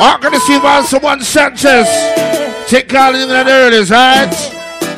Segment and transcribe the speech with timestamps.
[0.00, 1.88] I'm gonna see about someone Sanchez.
[2.68, 4.32] Take all in the earlies, right?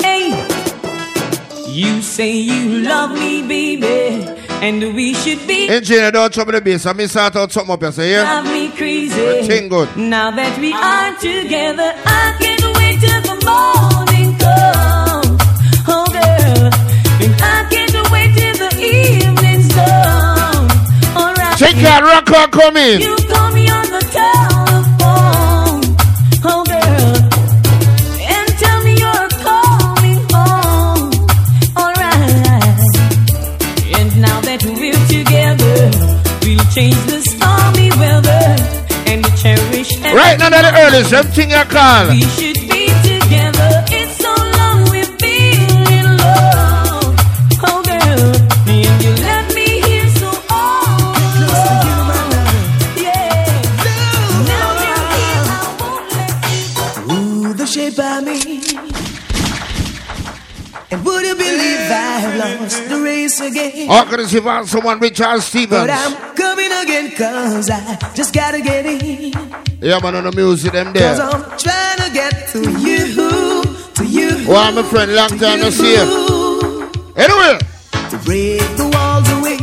[0.03, 0.29] Hey,
[1.67, 4.27] you say you love me, baby,
[4.61, 5.69] and we should be.
[5.69, 6.85] Engineer, don't trouble the bass.
[6.85, 8.43] I start out something up here, so yeah?
[8.43, 9.47] Drive me crazy.
[9.47, 9.89] Thing good.
[9.97, 15.41] Now that we are together, I can't wait till the morning comes.
[15.89, 16.71] Oh, girl,
[17.25, 20.69] and I can't wait till the evening's done.
[21.17, 21.57] Alright.
[21.57, 23.01] Take that rock on, come in.
[23.01, 24.50] You call me on the telephone.
[36.75, 38.45] Change the stormy weather
[39.11, 42.09] and cherish every Right now, the earlies, everything you call.
[42.09, 42.60] we should
[63.67, 64.27] again?
[64.29, 65.87] See about someone Richard Stevens.
[65.87, 69.33] But I'm coming again cause I just gotta get in.
[69.81, 71.29] Yeah, man, on the music, them Cause there.
[71.31, 73.63] I'm trying to get to you,
[73.95, 74.49] to you.
[74.49, 76.91] Well, my friend, long time no see you.
[77.17, 77.59] Anyway,
[78.11, 79.57] To break the walls away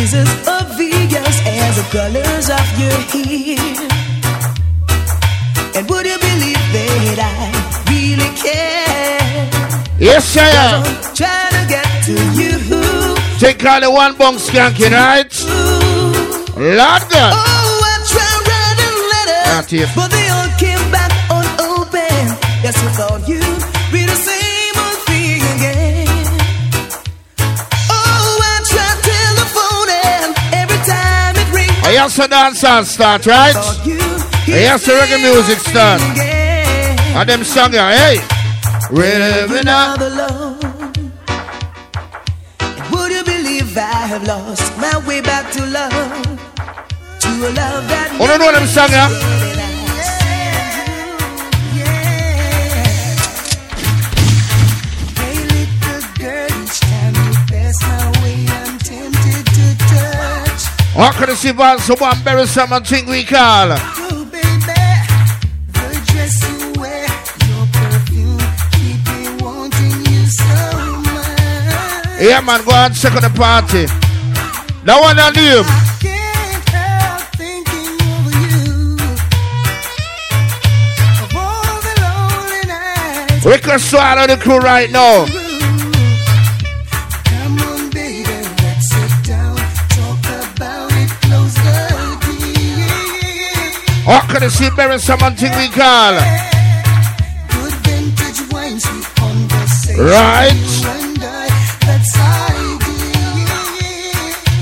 [0.00, 3.86] is as obvious as the colors of your hair.
[5.76, 7.52] And would you believe that I
[7.90, 9.50] really care?
[9.98, 10.84] yes, I am.
[10.84, 12.54] I'm trying to get to you.
[13.42, 15.26] Take all the one bunk skanking, right?
[16.54, 17.32] Lord God.
[17.34, 22.30] Oh, I tried writing letters, but they all came back unopened.
[22.62, 23.42] Yes, I thought you'd
[23.90, 26.06] be the same old thing again.
[27.90, 30.30] Oh, I tried telephoning
[30.62, 31.74] every time it rings.
[31.82, 33.56] I the dance start, right?
[33.84, 33.98] You
[34.46, 36.00] I the reggae music start.
[36.12, 36.98] again.
[37.18, 38.22] And them song hey.
[38.92, 39.96] Living up.
[39.98, 40.45] Another love.
[44.18, 45.92] Have lost my way back to love?
[47.20, 49.10] To a love that Oh, no, no, them song here.
[55.20, 60.62] Hey, little girl, each time you pass my way, I'm tempted to touch.
[60.96, 63.68] I'm gonna see about someone bury something we call.
[63.72, 64.80] Oh, baby,
[65.76, 67.04] the dress you wear,
[67.48, 68.40] your perfume,
[68.72, 70.56] keep me wanting you so
[71.04, 72.20] much.
[72.22, 74.05] Yeah, man, go and check on the party.
[74.86, 75.66] That one on you.
[75.98, 78.94] Can't help thinking you.
[83.42, 83.50] The.
[83.50, 85.26] We can swallow the crew right now.
[87.26, 88.30] Come on, baby,
[88.62, 89.58] let's sit down,
[89.90, 90.22] talk
[90.54, 91.82] about it, close the
[92.22, 92.86] deal.
[94.06, 96.14] I'm gonna see bury something we call.
[97.50, 100.04] Good vintage wine, sweet conversation.
[100.04, 100.65] Right.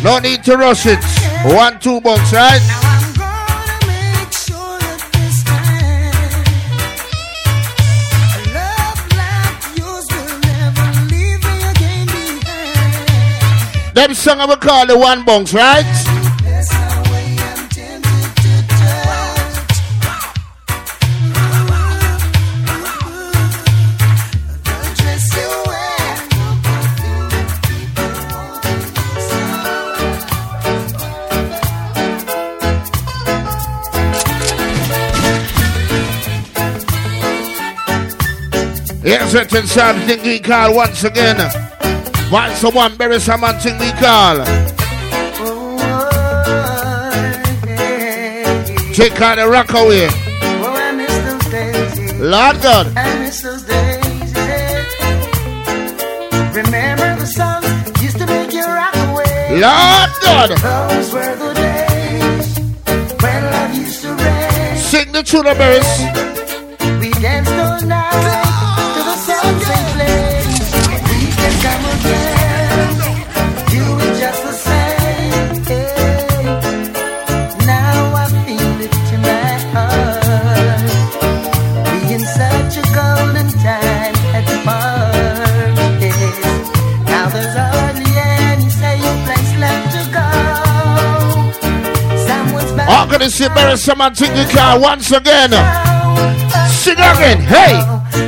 [0.04, 0.98] No need to rush it.
[1.47, 2.60] One, two bunks, right?
[2.69, 6.12] Now I'm gonna make sure that this time,
[9.16, 9.65] like
[10.12, 13.94] will never leave me again behind.
[13.97, 16.13] Them song we call the one bunks, right?
[39.14, 41.36] Here's certain something we call once again.
[42.32, 44.38] Once someone bury something we call.
[48.92, 50.08] Take out the rock away.
[50.10, 52.12] Oh, I miss those days.
[52.14, 52.92] Lord God.
[52.97, 54.34] I miss those days.
[56.53, 59.60] Remember the songs used to make you rock away.
[59.60, 60.50] Lord God.
[60.58, 62.58] Those were the days
[63.22, 64.77] when love used to reign.
[64.77, 66.00] Sing the tune of verse.
[66.98, 68.53] We danced all night
[93.19, 95.51] going to see very romantic you car once again.
[96.83, 97.78] Sing again, hey.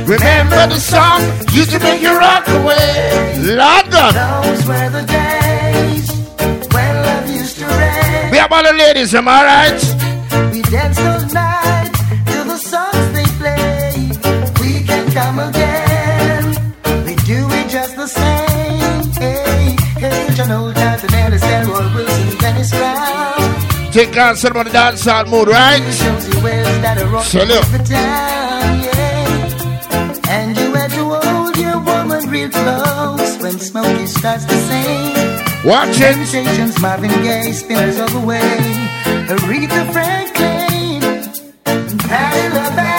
[0.05, 1.19] Remember the song
[1.51, 3.35] used to make you rock away.
[3.35, 4.11] London.
[4.15, 6.07] Those were the days
[6.71, 7.65] when love used to.
[8.31, 10.53] We have all the ladies, am I right?
[10.53, 11.99] We dance those nights
[12.31, 13.91] till the songs they play.
[14.61, 16.45] We can come again.
[17.05, 19.11] We do it just the same.
[19.19, 23.36] Hey, hey, John Old Times and Alice Wilson, Dennis Brown.
[26.29, 27.63] You ways that are Sell wrong it.
[27.65, 30.29] every time, yeah.
[30.29, 35.15] And you had to hold your woman real close when Smokey starts to sing.
[35.65, 36.13] Watch it.
[36.13, 38.39] Temptations, Marvin Gaye spins all the way.
[39.33, 41.01] Aretha Franklin,
[42.07, 42.96] Patti LaBelle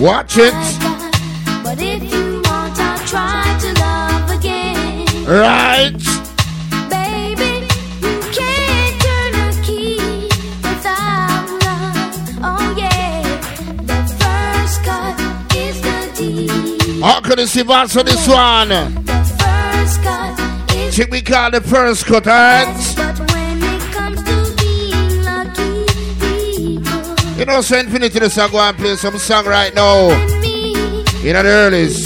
[0.00, 0.54] Watch it.
[1.62, 5.06] But if you want, I'll try to love again.
[5.26, 5.92] Right.
[6.88, 7.68] Baby,
[8.00, 10.24] you can't turn a key
[10.62, 12.16] without love.
[12.42, 13.22] Oh yeah,
[14.16, 15.20] first cut
[15.54, 17.02] is the deed.
[17.02, 18.68] How could you see what's on this one?
[18.70, 22.89] The first cut is Check we call the first cut, alright?
[27.40, 30.08] You know, so Infinity the song go and play some song right now.
[30.42, 30.74] me.
[31.24, 32.04] In the earlies.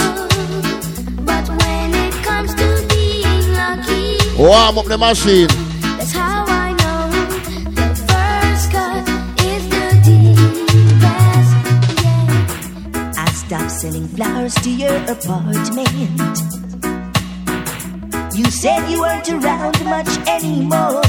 [1.27, 5.49] But when it comes to being lucky, Warm up the machine.
[5.99, 7.11] that's how I know
[7.75, 9.09] the first cut
[9.51, 11.51] is the deepest.
[12.05, 13.13] Yeah.
[13.19, 16.39] I stopped selling flowers to your apartment.
[18.37, 21.04] You said you weren't around much anymore.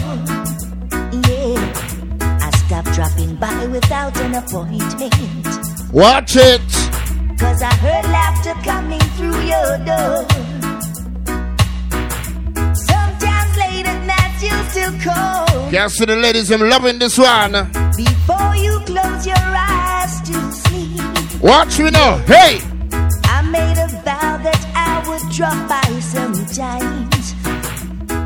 [4.06, 5.94] Without an appointment.
[5.94, 6.62] Watch it.
[7.40, 10.26] Cause I heard laughter coming through your door.
[12.76, 15.90] Sometimes late at night you still call.
[15.90, 17.52] See the ladies, I'm loving this one.
[17.98, 21.42] Before you close your eyes to sleep.
[21.42, 22.18] Watch me now.
[22.20, 22.60] Hey.
[23.26, 27.15] I made a vow that I would drop by sometimes.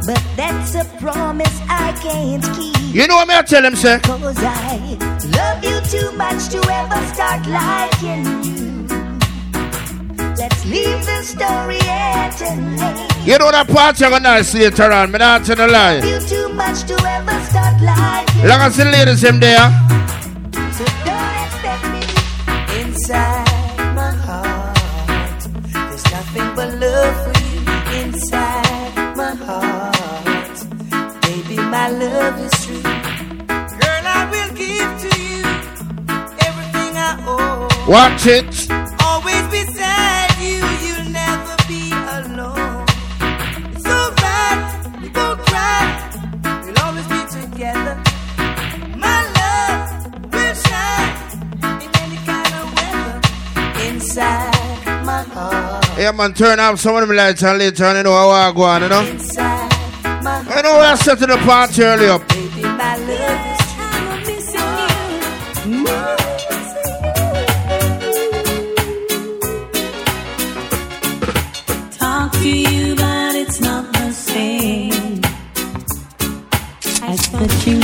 [0.10, 2.96] But that's a promise I can't keep.
[2.96, 4.00] You know what I tell him, say?
[4.00, 4.98] Cause I
[5.38, 8.88] love you too much to ever start liking you.
[10.36, 13.28] Let's leave the story at an end.
[13.28, 15.12] You know that party I'm gonna see later on.
[15.12, 16.00] Me not tell the lie.
[16.00, 19.70] Love you too much to ever start liking Long as the ladies them there.
[20.74, 23.39] So don't expect me inside
[31.92, 32.82] my love is true.
[32.84, 35.42] Girl, I will give to you
[36.48, 37.90] everything I own.
[37.90, 38.46] Watch it.
[39.04, 42.86] Always beside you, you'll never be alone.
[43.74, 45.82] It's alright, we won't cry.
[46.66, 47.96] We'll always be together.
[49.06, 51.16] My love will shine
[51.82, 53.18] in any kind of weather.
[53.88, 58.04] Inside my heart, Yeah, man, turn off some of them lights and later on, you
[58.04, 59.02] know how I go on, you know?
[59.08, 59.49] inside
[60.60, 62.28] I know we're setting the party early up.
[62.28, 65.86] baby, my love is you.
[71.98, 75.22] talk to you, but it's not the same
[77.04, 77.80] as what you.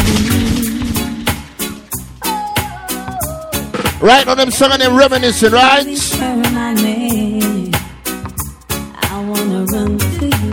[4.05, 6.44] Right on them song and them reminiscing, right?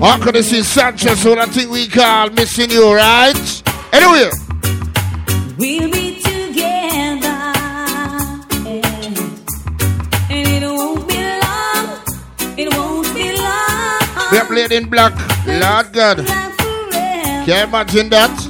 [0.02, 3.62] How could you see Sanchez, what I think we call missing you, right?
[3.92, 4.30] Anyway,
[5.56, 7.28] We'll be together,
[10.28, 12.02] and it won't be long.
[12.58, 14.32] It won't be long.
[14.32, 15.12] we are playing in black.
[15.46, 16.26] Lord God.
[16.26, 18.41] Can you imagine that?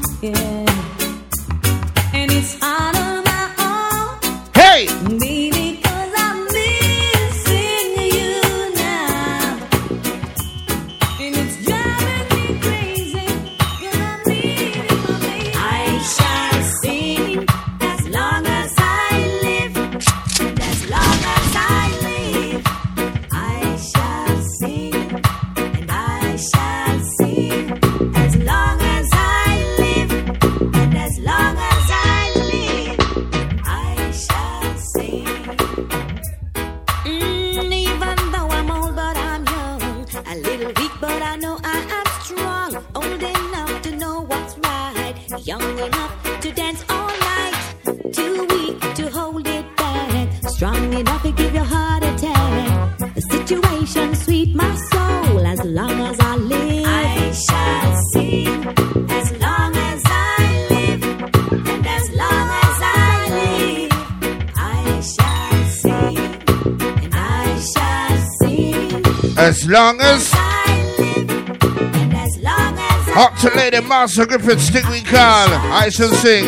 [69.73, 74.87] Long as I live, and as long as I up to Lady Master Griffith stick
[74.91, 76.45] we call, I shall sing.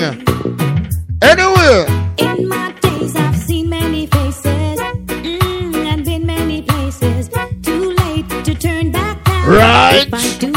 [1.23, 1.87] Anywhere.
[2.19, 7.31] In my days, I've seen many faces mm, and been many places.
[7.62, 9.49] Too late to turn back now.
[9.49, 10.53] Right.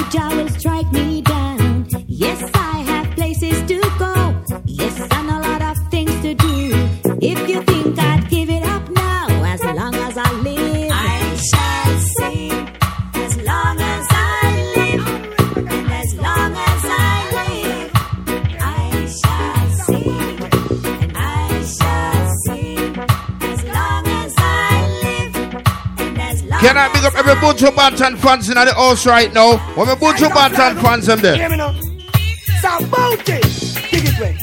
[27.18, 29.58] Every Buju Banton fans in the house right now?
[29.76, 31.36] When my Buju Banton fans them there.
[31.36, 31.74] Hear me now.
[32.62, 33.42] Somebody,
[33.92, 34.38] dig it way.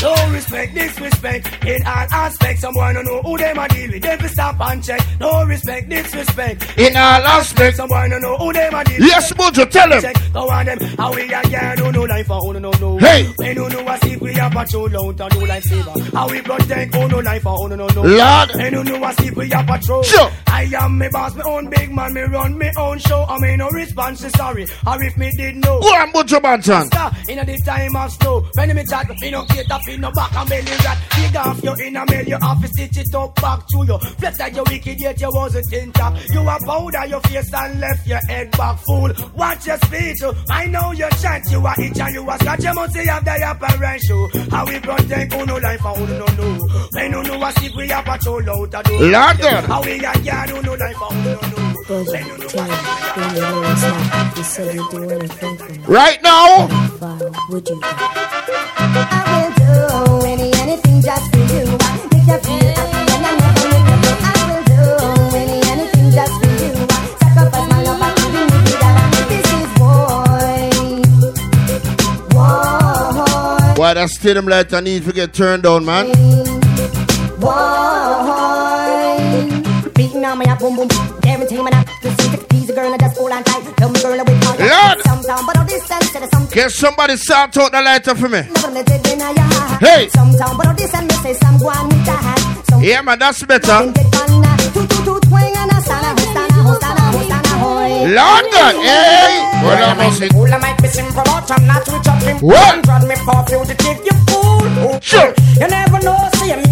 [0.00, 2.60] No respect, disrespect in all aspects.
[2.60, 4.02] Someone don't know who them a deal with.
[4.02, 5.00] Them fi stop and check.
[5.18, 7.78] No respect, disrespect In all aspects.
[7.78, 9.08] Someone don't know who them a deal with.
[9.08, 10.12] Yes, Buju, tell him.
[10.32, 10.78] Go on them.
[10.96, 12.98] How we a girl who no life for who no know.
[12.98, 13.32] Hey.
[13.38, 16.16] We oh, no know a secret we a patrol out and no life saver.
[16.16, 18.02] How we protect who no life oh, for who no know.
[18.02, 18.50] Lord.
[18.54, 20.02] We no know a secret we a patrol.
[20.04, 20.30] Sure.
[20.58, 23.24] I am me boss, me own big man, me run me own show.
[23.28, 24.66] I mean no response sorry.
[24.84, 25.78] Or if me did know.
[25.78, 26.86] Go on, Banton.
[26.86, 28.44] Star in the time of snow.
[28.54, 30.98] When me chat, me no get up in no back and belly rat.
[31.14, 33.98] Dig off your inner mail, you have to stitch it up back to you.
[34.18, 36.14] Flex like you wicked, yet you wasn't in top.
[36.30, 39.12] You a powder your face and left your head back fool.
[39.36, 40.34] Watch your speech, oh.
[40.50, 41.52] I know your chance.
[41.52, 42.64] You a itch and you a scratch.
[42.64, 44.28] You must have the apparent show.
[44.50, 46.58] How we protect who no life and no know.
[46.90, 49.00] When you know a secret, we a patrol out a door.
[49.02, 49.64] Lord God.
[49.64, 51.36] How we a yard who no life and know.
[51.88, 52.34] When you
[53.14, 55.78] when you know it's not, you said you'd do anything for me.
[55.86, 56.66] Right now.
[56.98, 57.80] Fine, would you?
[57.82, 57.84] I
[59.42, 61.64] will do any anything just for you.
[62.12, 64.18] Make you feel happy and I never make you blue.
[64.20, 64.80] I will do
[65.36, 66.72] any anything just for you.
[67.20, 68.98] Sacrifice my love, I couldn't live without.
[69.28, 70.28] This is war,
[72.34, 76.06] war, Why that stadium light I need to get turned on, man.
[77.40, 78.27] war.
[80.58, 83.18] Beating on my boom boom, guarantee my to see the piece of girl and just
[83.18, 83.76] hold on tight.
[83.76, 84.98] Tell me girl with all your Lord.
[85.04, 86.46] some sound, but all this sense to the some.
[86.48, 88.42] Can somebody sort out the lighter for me?
[88.42, 89.82] Never let it in your heart.
[89.82, 90.08] Hey.
[90.08, 92.82] Some sound, but all this and me say some go on with the hat.
[92.82, 93.70] Yeah, man, that's better.
[93.70, 94.08] Eh.
[98.08, 99.42] Lord God, hey!
[99.62, 102.38] Well, I must say, Fool, I might be simple, but I'm not rich up him.
[102.38, 102.84] What?
[102.84, 105.00] Drag me for fugitive, you fool.
[105.00, 105.34] Sure.
[105.60, 106.67] You never know, see me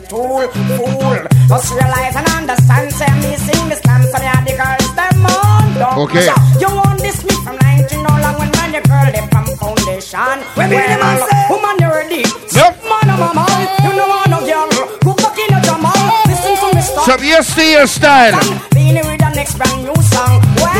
[0.00, 1.18] the girls them tool, fool.
[1.48, 5.74] Just realize and understand, say me sing this dance, so me the girls them on.
[5.74, 6.26] Don't Okay.
[6.26, 6.38] push up.
[6.60, 10.36] You want this me from 19 no long when man, the girl them from foundation.
[10.54, 12.22] When me the man say, woman you ready?
[12.54, 12.72] Yep.
[12.90, 14.68] Man, I'm a man, you know want no girl.
[15.04, 15.94] Go back in your jamal,
[16.26, 17.04] listen to me stop.
[17.06, 18.34] some yes to your style.
[18.74, 20.40] Beenie with the next brand new song.
[20.58, 20.74] Well,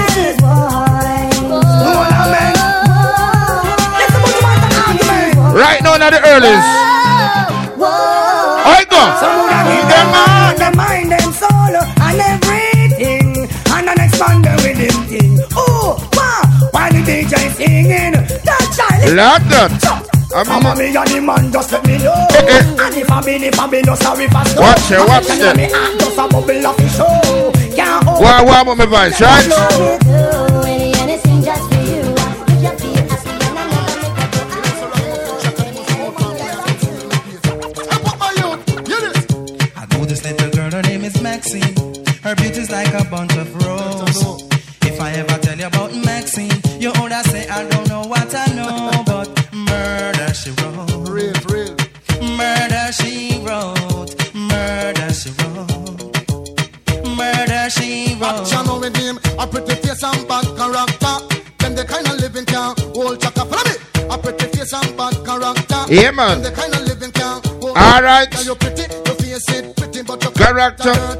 [5.55, 6.84] Right now, in the earlies.
[8.65, 9.01] I go.
[9.93, 15.39] them mind, them mind, them soul, and everything, and an expander with him thing.
[15.55, 16.43] Oh, wow,
[16.73, 19.15] while the DJ singing, that child.
[19.15, 20.11] Lord God.
[20.35, 22.59] I Mama mean, me and the man just let me know eh.
[22.59, 25.71] And if I be if I be no sorry for snow Watch it, watch it.
[26.01, 30.51] just a bubble of the show Can't hold why, why my voice, right?
[42.35, 44.43] Her beauty's like a bunch of roses.
[44.83, 46.51] If I ever tell you about Maxine,
[46.81, 50.91] you older say I don't know what I know, but murder she wrote.
[51.09, 51.77] Real, real.
[52.37, 54.35] Murder she wrote.
[54.35, 57.07] Murder she wrote.
[57.17, 58.51] Murder she wrote.
[58.51, 61.15] Action with him, a pretty face and bad character.
[61.59, 63.45] Them the kind of living can hold chaka.
[63.45, 64.11] Follow me.
[64.13, 65.85] A pretty face and bad character.
[65.89, 66.43] Yeah, man.
[66.43, 67.77] Them the kind of living can hold.
[67.79, 68.29] All right.
[68.29, 71.14] Girl, you pretty, your face it pretty, but your Character.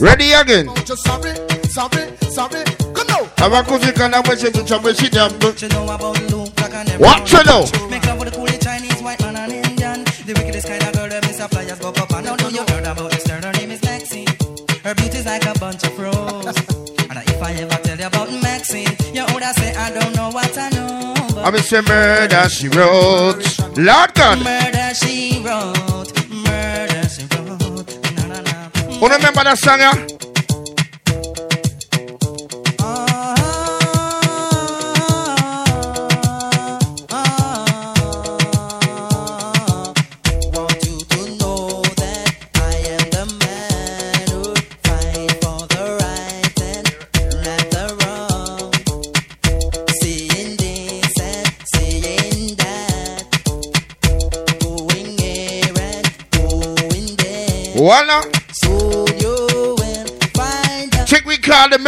[0.00, 0.68] Ready again.
[0.68, 1.34] Oh, sorry,
[1.68, 2.64] sorry, sorry.
[2.94, 3.24] Come now.
[3.36, 5.46] Abakuzikana mweche tuchamweshi jambo.
[5.46, 7.66] What you know about Luke Black and every What you know?
[7.90, 10.04] Make love with coolest Chinese, white man and Indian.
[10.04, 11.50] The wickedest kind of girl that Mr.
[11.50, 12.36] Flyers go up and down.
[12.38, 14.28] Know you heard about this girl, her name is Maxine.
[14.84, 19.22] Her beauty's like a bunch of and if I ever tell you about Maxine, you
[19.32, 21.14] older say I don't know what I know.
[21.42, 23.42] I'm say murder she wrote.
[23.76, 24.44] Lord God.
[24.44, 24.67] murder
[29.00, 30.07] You remember that song, yeah?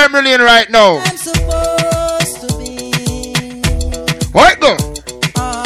[0.09, 0.99] Memory lane right now.
[0.99, 2.91] I'm supposed to be.
[4.33, 4.77] Right go.
[5.37, 5.61] Ah,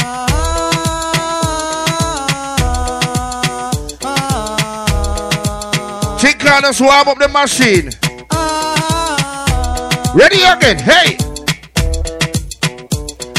[4.04, 7.90] ah, Think call us warm up the machine.
[8.30, 10.12] ah.
[10.14, 10.78] Ready again.
[10.78, 11.16] Hey.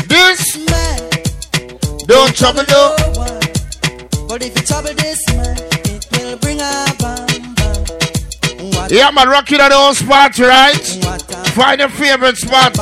[0.08, 1.10] This Man,
[2.08, 3.40] don't trouble no one.
[4.28, 5.20] But if you trouble this
[8.90, 9.28] Yeah, man,
[9.60, 10.76] at the old spot, right?
[11.54, 12.76] Find your favorite spot.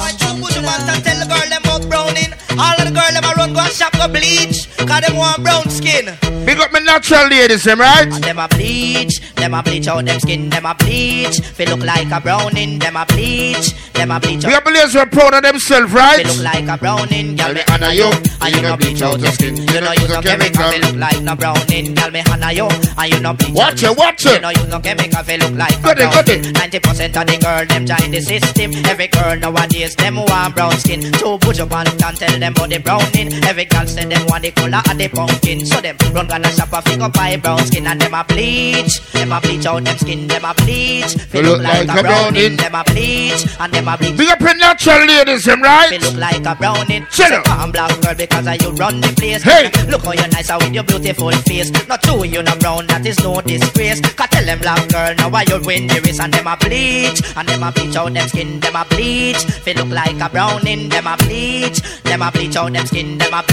[3.81, 4.67] A run go and shop go bleach.
[4.77, 6.05] Cause them want brown skin.
[6.45, 8.07] Big up my natural ladies, them right?
[8.11, 11.37] And them a bleach, them a bleach out them skin, them a bleach.
[11.57, 14.63] They look like a browning, them a bleach, them a bleach We out.
[14.63, 16.17] have ladies who are proud of themselves, right?
[16.17, 18.11] They look like a browning, girl me honor you,
[18.41, 19.55] and you no bleach out your skin.
[19.55, 20.89] You You no no use use no no chemical, chemical.
[20.91, 24.25] look like no browning, girl me honor you, and you no bleach Watch it, watch
[24.25, 24.41] You it.
[24.41, 26.25] no use no chemical, feel look like a it, got it.
[26.25, 26.53] browning.
[26.53, 28.71] Ninety percent of the girl them join the system.
[28.85, 31.01] Every girl nowadays them want brown skin.
[31.13, 31.87] Two push up and
[32.17, 33.31] tell them about the browning.
[33.45, 35.65] Every girl say them want the color of the pumpkin.
[35.65, 38.99] So them run gonna shop a figure buy brown skin and them a bleach.
[39.11, 41.13] Them a bleach out them skin, them a bleach.
[41.31, 42.57] Feel look like a browning.
[42.57, 44.17] Them a bleach and them a bleach.
[44.17, 45.99] Big up your natural ladies, them right?
[46.01, 47.05] look like a browning.
[47.09, 47.43] Say, up.
[47.45, 49.43] Come black girl because of you run the place.
[49.43, 49.71] Hey.
[49.89, 51.71] Look how you nice out with your beautiful face.
[51.87, 54.01] Not true, you no brown, that is no disgrace.
[54.01, 57.21] Cause tell them black girl now why you win the race and them a bleach.
[57.35, 59.43] And them a bleach out them skin, them a bleach.
[59.63, 61.79] Feel look like a browning, them a bleach.
[62.03, 63.52] Them a bleach out them skin, them a bleach.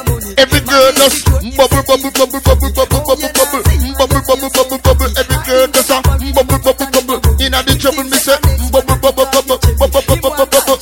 [0.37, 3.61] Every girl just bubble, bubble, bubble, bubble, bubble, bubble, bubble,
[3.97, 5.11] bubble, bubble, bubble, bubble.
[5.17, 7.19] Every girl just a bubble, bubble, bubble.
[7.41, 8.37] Inna the trouble, me say
[8.71, 10.77] bubble, bubble, bubble, bubble, bubble, bubble, bubble.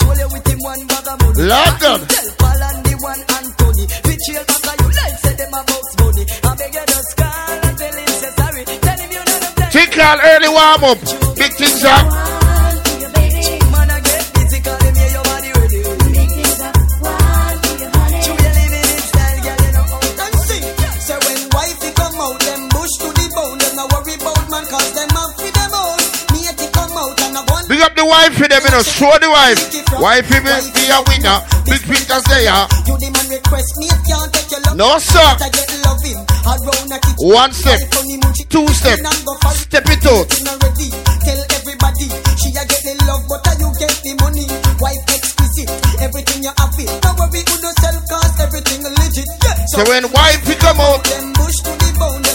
[1.40, 2.02] Lord God.
[9.72, 11.00] Think all early warm up.
[11.38, 12.29] Big things up.
[27.80, 28.84] Big up the wife for them, you know.
[28.84, 29.56] Show the wife.
[30.04, 31.40] Wifey will be a winner.
[31.64, 32.52] Big pictures there.
[32.84, 34.76] You the man request me, if can't take your love.
[34.76, 35.24] No, sir.
[35.24, 36.20] I get loving.
[36.44, 37.24] Around a kitchen.
[37.24, 37.80] One step,
[38.52, 39.00] two step,
[39.64, 40.28] step it out.
[40.28, 44.44] Tell everybody she a get the love, but you get the money.
[44.84, 45.72] Wife exquisite,
[46.04, 46.92] everything you have it.
[47.00, 49.30] Don't worry, who no sell cause everything legit.
[49.72, 52.28] So when wifey come out, them bush to the bone,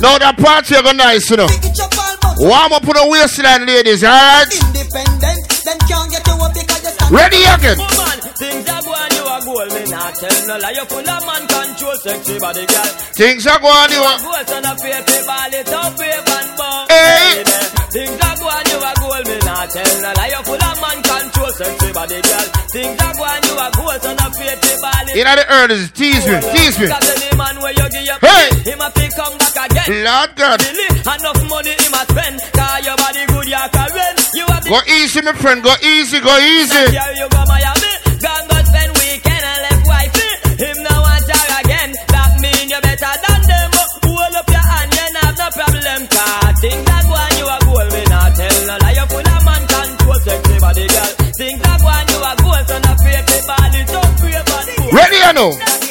[0.00, 1.48] Now that party you go nice, you know.
[1.48, 4.46] Pick it up all Warm up on the waistline, ladies, alright?
[4.46, 5.42] independent.
[5.66, 7.10] Then can't get you up because you stand.
[7.10, 7.78] Ready again.
[7.82, 10.70] Woman, things are going, you are gold, me not tell no lie.
[10.70, 12.90] You full of man control, sexy body girl.
[13.18, 14.18] Things are going, you are.
[14.22, 16.86] Gold son of paper, ball it up, paper and ball.
[16.86, 17.42] Hey.
[17.90, 20.30] Things are going, you are gold, me not tell no lie.
[20.30, 22.46] You full of man control, sexy body girl.
[22.70, 26.22] Things are going, you are gold, son of paper, ball it In the earnest, tease
[26.22, 26.86] me, tease me.
[26.86, 28.57] Cause any man where you give your Hey.
[28.68, 30.04] Him a pick come back again.
[30.04, 30.58] Lord God.
[30.60, 32.36] Billy, enough money him a spend.
[32.52, 34.18] Cause your body good, you can rent.
[34.36, 35.62] You have the Go easy, my friend.
[35.64, 36.84] Go easy, go easy.
[36.92, 40.30] Yeah, you go Miami, gone go spend weekend and left wifey.
[40.60, 41.90] Him no want her again.
[42.12, 43.70] That mean you better than them.
[43.72, 46.00] Oh, hold up your hand, you have no problem.
[46.12, 47.88] Cause things that go on, you a goal.
[47.88, 48.96] Me not tell no lie.
[49.00, 51.12] You full of man control, sexy body girl.
[51.40, 52.62] Things that go on, you a goal.
[52.68, 54.74] So no fear, body, don't fear, body.
[54.92, 55.87] Ready or no?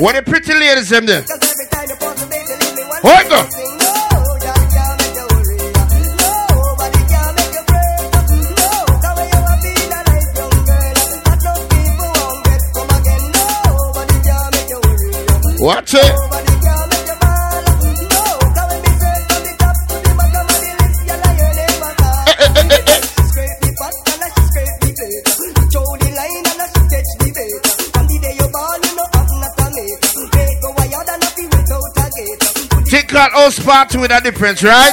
[0.00, 1.22] What the pretty ladies them there?
[1.22, 1.96] cause every time you
[33.18, 34.92] call house party with a difference, right?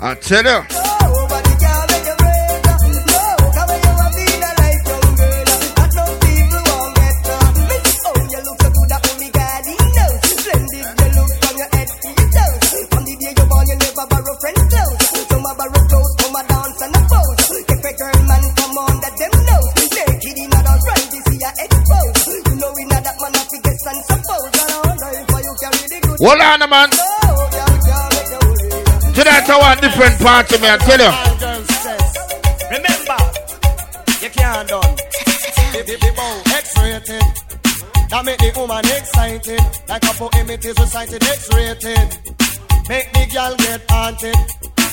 [0.00, 0.79] I tell you.
[26.30, 26.90] Hold on, man.
[29.14, 30.68] Tonight I want different party, me.
[30.70, 31.10] I tell you.
[32.70, 33.18] Remember,
[34.22, 34.94] you can't done.
[36.54, 37.26] X-rated.
[38.10, 39.60] That make the woman excited.
[39.88, 42.08] Like a poem it is recited X-rated.
[42.88, 44.36] Make the girl get haunted.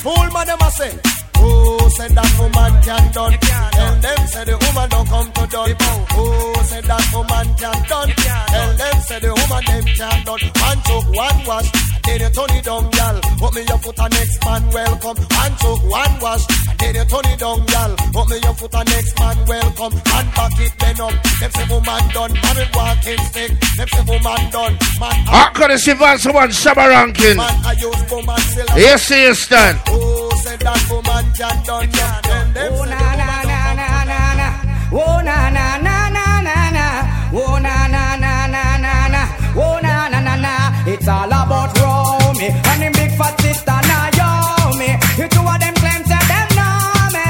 [0.02, 0.90] Fool man them a say.
[1.38, 3.34] Who said that woman can done?
[3.40, 5.74] Tell them say the woman don't come to done.
[6.14, 6.26] Who
[6.68, 8.10] said that woman can done?
[8.12, 10.42] Tell them say the woman them can done.
[10.58, 11.68] One took one wash,
[12.04, 13.16] then you turn it down, gal.
[13.38, 15.18] Put me your foot and next man welcome.
[15.18, 16.44] One took one wash,
[16.78, 17.92] then you turn it down, gal.
[18.12, 19.92] Put me your foot and next man welcome.
[19.94, 21.14] And back it then up.
[21.40, 23.52] Them say woman done, man with walking stick.
[23.76, 25.16] Them say woman done, man.
[25.26, 27.36] How could you see someone Shabba ranking?
[27.36, 28.40] Man, I use woman.
[28.76, 29.78] Yes, yes, stand.
[29.88, 31.88] Who said that woman can done?
[31.90, 34.48] Then them Oh na na na na na na.
[34.92, 36.86] Oh na na na na na na.
[37.32, 39.22] Oh na na na na na na.
[39.56, 40.52] Oh na na na na.
[40.86, 44.90] It's all about Romy and him big fat sister Naomi.
[45.18, 47.26] You two of them claim say them know me.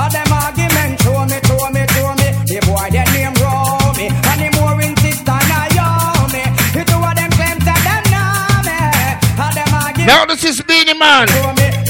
[0.00, 2.28] All them argument show me, show me, show me.
[2.50, 6.44] The boy their name Romy and him more in sister Naomi.
[6.76, 8.78] You two of them claim say them know me.
[9.40, 10.06] All them argument.
[10.12, 11.28] Now this is Beenie Man.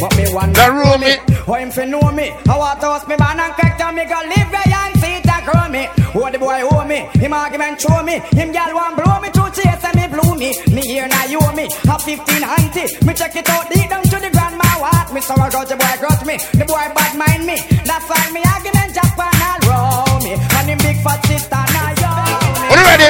[0.01, 1.21] Me, but me want The room it.
[1.47, 2.33] Oh, him fi know me.
[2.49, 5.21] I want to host me man and crack to me go live where and see
[5.21, 5.89] it a grow me.
[6.17, 7.05] Oh, the boy owe me.
[7.21, 8.17] Him argument show me.
[8.33, 10.57] Him gal want blow me to chase and me blew me.
[10.73, 11.69] Me here now you owe me.
[11.85, 12.89] A 15 auntie.
[13.05, 15.13] Me check it out deep down to the grandma what.
[15.13, 16.37] Me sorrow grudge the boy grudge me.
[16.57, 17.61] The boy bad mind me.
[17.85, 20.33] That's why me argument Japan all row me.
[20.33, 22.13] And him big fat sister now yo
[22.57, 22.73] me.
[22.73, 23.09] Are you ready?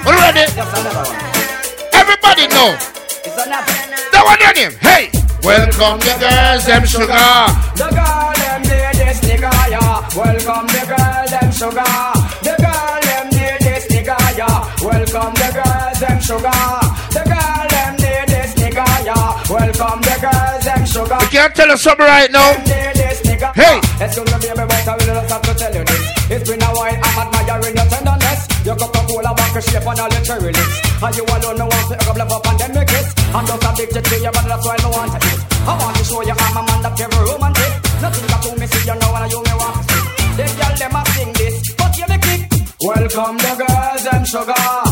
[0.00, 0.44] Are you ready?
[0.56, 0.72] Just.
[1.92, 2.72] Everybody know.
[3.20, 3.74] It's another.
[4.16, 4.72] That one your name.
[4.80, 5.25] Hey.
[5.46, 7.06] Welcome the girls, them sugar.
[7.06, 10.02] The girl them need this nigga, yeah.
[10.10, 11.86] Welcome the girl them sugar.
[12.42, 14.66] The girl them need this nigga, yeah.
[14.82, 16.50] Welcome the girls them sugar.
[17.14, 19.38] The girl them need this nigga, yeah.
[19.46, 21.18] Welcome the girls them sugar.
[21.22, 22.50] You can't tell us something right now.
[22.66, 23.54] Need this nigga.
[23.54, 23.78] Hey.
[24.02, 26.02] Excuse me, baby, but I will just have to tell you this.
[26.26, 28.50] It's been a while, I'm admiring your tenderness.
[28.66, 30.74] Your Coca-Cola back a shape and all your cherry lips.
[31.06, 33.06] And you alone, no one to up up and then make it.
[33.30, 35.35] I'm just addicted to you, but that's why I want to.
[35.68, 37.72] I want to show you I'm a man that very romantic.
[38.00, 40.04] Nothing got to me, see you know when you me want to see.
[40.38, 42.40] The girl them a sing this, but you the kick.
[42.80, 44.85] Welcome the girls, them sugar.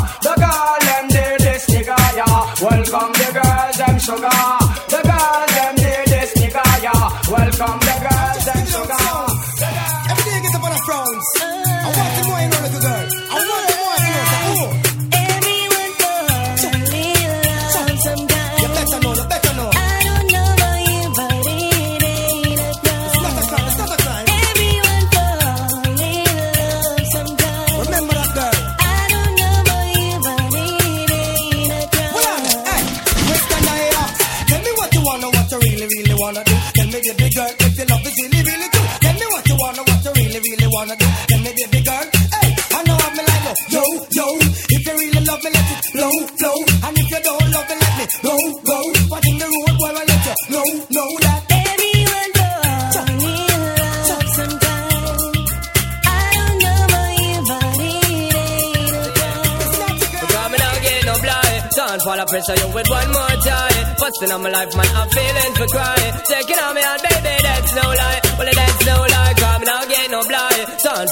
[62.61, 66.15] You with one more time Busting on my life man I'm feeling for crying.
[66.29, 68.21] Taking on me out baby that's no lie.
[68.39, 68.74] Well that's no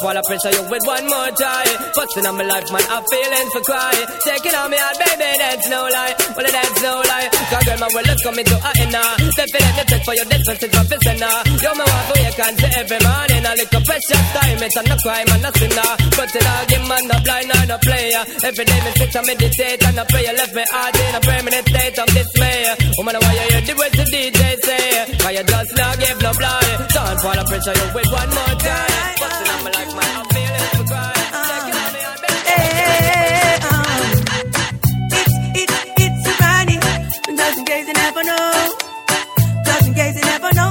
[0.03, 2.85] blind Don't fall a pressure you with one more time Busting on my life man
[2.91, 6.15] I'm feeling for crying Taking on me out baby that's no lie.
[6.37, 7.29] Well that's no lie.
[7.31, 8.71] Cause girl my well let's come into a?
[8.83, 12.73] Inner Definitely take for your difference it's my sinner You're my wife you can't see
[12.75, 13.43] every morning.
[13.47, 16.87] A little precious time it's a no crime and a sinner But it all give
[16.89, 18.23] man no blind or no player.
[18.43, 21.67] Every day me sit and meditate and I pray left me heart in a permanent
[21.69, 22.61] state of dismay.
[22.99, 24.87] Woman why you hear the words the DJ say?
[25.23, 28.57] Why you just not give no blind Don't fall a pressure you with one more
[28.59, 29.15] time.
[29.21, 29.92] Busting on my life
[37.37, 38.77] Just in case you never know.
[39.65, 40.62] Just in case never know.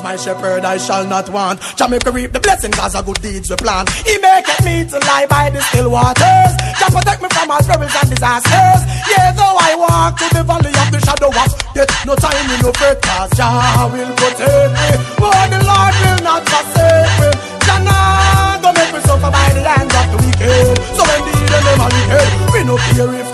[0.00, 1.60] My shepherd, I shall not want.
[1.76, 3.84] Jamaica reap the blessings as a good deeds we plan.
[4.06, 6.52] He maketh me to lie by the still waters.
[6.80, 8.80] Just protect me from all perils and disasters.
[9.10, 12.60] Yeah, though I walk through the valley of the shadow of death, no time in
[12.62, 14.88] no fret, cause Jah will protect me.
[15.20, 17.30] But the Lord will not forsake me.
[17.66, 20.72] Jah nah go make me suffer by the hands of the wicked.
[20.96, 23.31] So when the evil them are wicked, we no fear if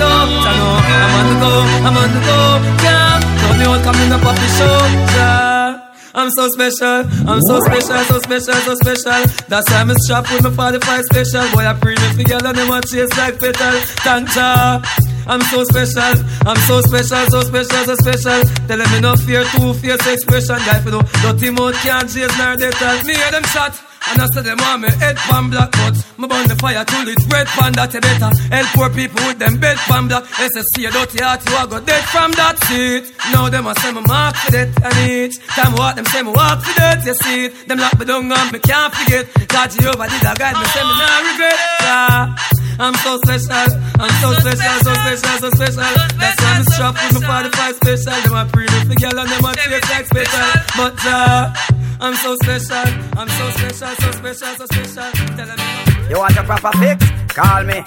[0.00, 0.10] to.
[0.10, 1.52] I know I'm on the go,
[1.86, 2.38] I'm on the go,
[2.84, 3.24] yeah.
[3.40, 4.78] Don't me up off the show,
[5.16, 5.90] yeah.
[6.16, 9.20] I'm so special, I'm so special, so special, so special.
[9.48, 11.42] That's why I'm strapped with my 45 special.
[11.50, 13.74] Boy, I pre me together, them want chase like petal.
[14.06, 14.80] Thank ya.
[15.26, 16.14] I'm so special,
[16.46, 18.40] I'm so special, so special, so special.
[18.68, 20.56] Tell them no fear, two fierce expression.
[20.62, 23.74] Guy, for no dirty mouth can't chase nor they tell me hear them shot.
[24.14, 27.08] And I said them want me head pan black but Me burn the fire till
[27.10, 30.22] it's red pan that you better Help poor people with them bed pan black.
[30.38, 33.10] SSC a dirty heart you a go dead from that seat.
[33.34, 36.30] Now them a say me mark for that and each Time walk them say me
[36.30, 37.50] walk for that you see.
[37.50, 39.26] It Them lock me down and me can't forget.
[39.50, 41.58] God Jehovah did a guide me say me nah regret.
[41.82, 42.54] Yeah.
[42.78, 43.70] I'm so special,
[44.02, 45.90] I'm so special, so special, so special.
[46.18, 48.18] That's why I'm strapped with my 45 special.
[48.22, 50.46] Them a pre the girl and them a taste like special.
[50.78, 51.54] But uh,
[52.00, 55.36] I'm so special, I'm so special, so special, so special.
[55.36, 57.10] Tell You want a proper fix?
[57.32, 57.82] Call me.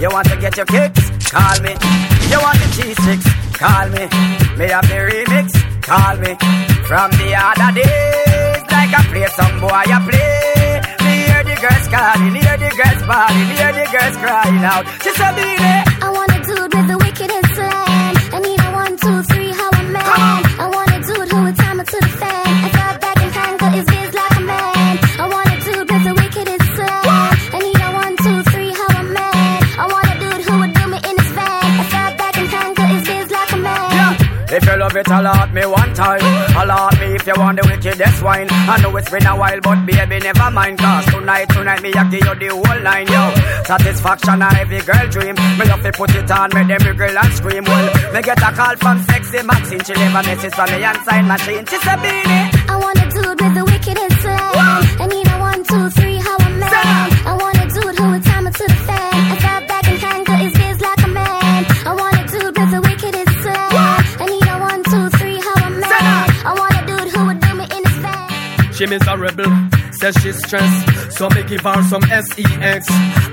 [0.00, 1.10] You want to get your kicks?
[1.30, 1.72] Call me.
[2.30, 3.20] You want the G6?
[3.58, 4.04] Call me.
[4.56, 5.52] Me have the remix?
[5.82, 6.32] Call me.
[6.88, 10.80] From the other days, like I play some boy, I play.
[11.04, 14.84] Me hear the girls calling, hear the girls bawling, hear the girls crying out.
[15.02, 15.89] She said, Beenie.
[34.80, 36.24] Love it, alert me one time.
[36.56, 38.48] Alert me if you want the wickedest wine.
[38.48, 40.78] I know it's been a while, but baby, never mind.
[40.78, 43.28] Cause tonight, tonight, me, I give you the whole line, yo.
[43.68, 45.36] Satisfaction, a every girl dream.
[45.60, 47.64] Me love to put it on, make them girl and scream.
[47.64, 49.84] Well, me get a call from sexy Maxine.
[49.84, 51.66] She leave a message for me and sign machine.
[51.68, 52.48] She said, Beenie.
[52.64, 54.56] I want a dude with the wickedest slang.
[54.96, 55.99] I need a one, two, three,
[68.80, 69.44] She miserable,
[69.92, 71.12] says she's stressed.
[71.12, 72.24] So me give her some sex.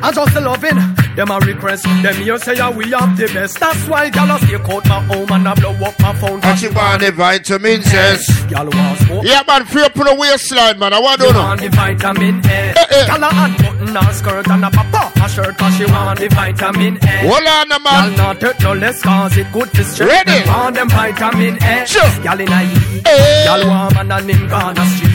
[0.03, 0.75] I just the loving,
[1.15, 1.83] them a request.
[1.83, 3.57] Them here say yeah, we have the best.
[3.57, 6.43] That's why y'all a stay out my home and I blow up my phone.
[6.43, 8.27] And she want the vitamins, yes.
[8.51, 9.23] Y'all want smoke.
[9.23, 10.91] Yeah, man, free up on the waistline, man.
[10.91, 11.39] I want to know.
[11.39, 12.51] want the vitamin A.
[12.51, 13.07] Eh, eh.
[13.07, 16.27] Y'all a unbutton her skirt and a pop off her shirt cause she want the
[16.27, 17.23] vitamin A.
[17.23, 17.79] Hold on, man.
[17.87, 20.09] Y'all not hurt no less cause it good to stretch.
[20.09, 20.43] Ready?
[20.43, 21.87] Them want them vitamin A.
[21.87, 22.03] Sure.
[22.21, 23.07] Y'all in a heat.
[23.07, 23.45] Eh.
[23.45, 25.06] Y'all want man and him gone a street.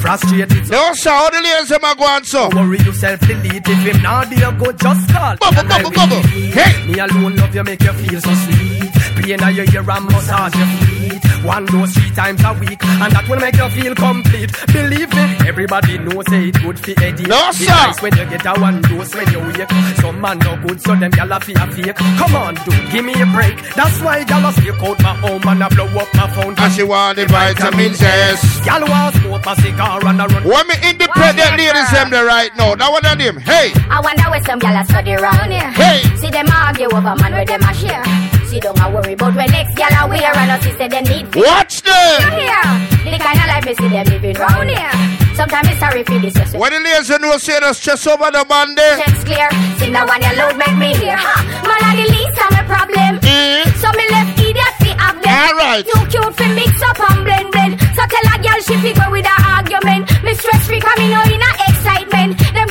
[0.00, 0.70] Frustrated.
[0.70, 2.48] No, sir, how the ladies them a go so?
[2.50, 5.36] Don't worry yourself, delete if him not there good, just call.
[5.36, 6.22] Bubble, I bubble, bubble.
[6.28, 6.86] Hey.
[6.86, 8.97] Me alone love you, make you feel so sweet.
[9.28, 11.44] Pain in your ear and massage your feet.
[11.44, 14.48] One dose three times a week, and that will make you feel complete.
[14.72, 17.28] Believe me, everybody knows say it good for Eddie.
[17.28, 17.68] No, It's sir.
[17.68, 19.68] nice when you get a one dose when you wake.
[20.00, 21.94] Some man no good, so them gyal a feel fake.
[22.16, 23.60] Come on, dude, give me a break.
[23.76, 26.54] That's why gyal a stick out my home and I blow up my phone.
[26.56, 28.40] And she want the vitamins, yes.
[28.64, 30.42] Gyal want smoke a cigar and a run.
[30.48, 32.74] What me independent ladies them there right now?
[32.74, 33.36] That one of them.
[33.44, 35.68] Hey, I wonder where some gyal a study round here.
[35.76, 36.00] Hey.
[36.16, 38.02] See them argue over man where them a share.
[38.48, 41.26] See don't a worry about when next gyal a wear and us say them need.
[41.36, 42.32] watch You them.
[42.32, 42.64] hear?
[43.04, 44.96] The kind of life me see them living round here.
[45.36, 46.32] Sometimes it's sorry for this.
[46.34, 48.96] just When the ladies you know say the stress over the man there.
[49.04, 49.48] Checks clear.
[49.78, 51.16] See now when your load make me hear.
[51.16, 51.36] Ha!
[51.68, 53.12] Man are the least of my problem.
[53.22, 53.68] Eh?
[53.84, 55.28] So me left idiot fi have them.
[55.28, 55.84] Alright.
[55.84, 57.72] Too cute fi mix up and blend blend.
[57.94, 60.08] So tell a girl she fi go with her argument.
[60.24, 62.32] Me stress free 'cause me know in a excitement.
[62.56, 62.66] Them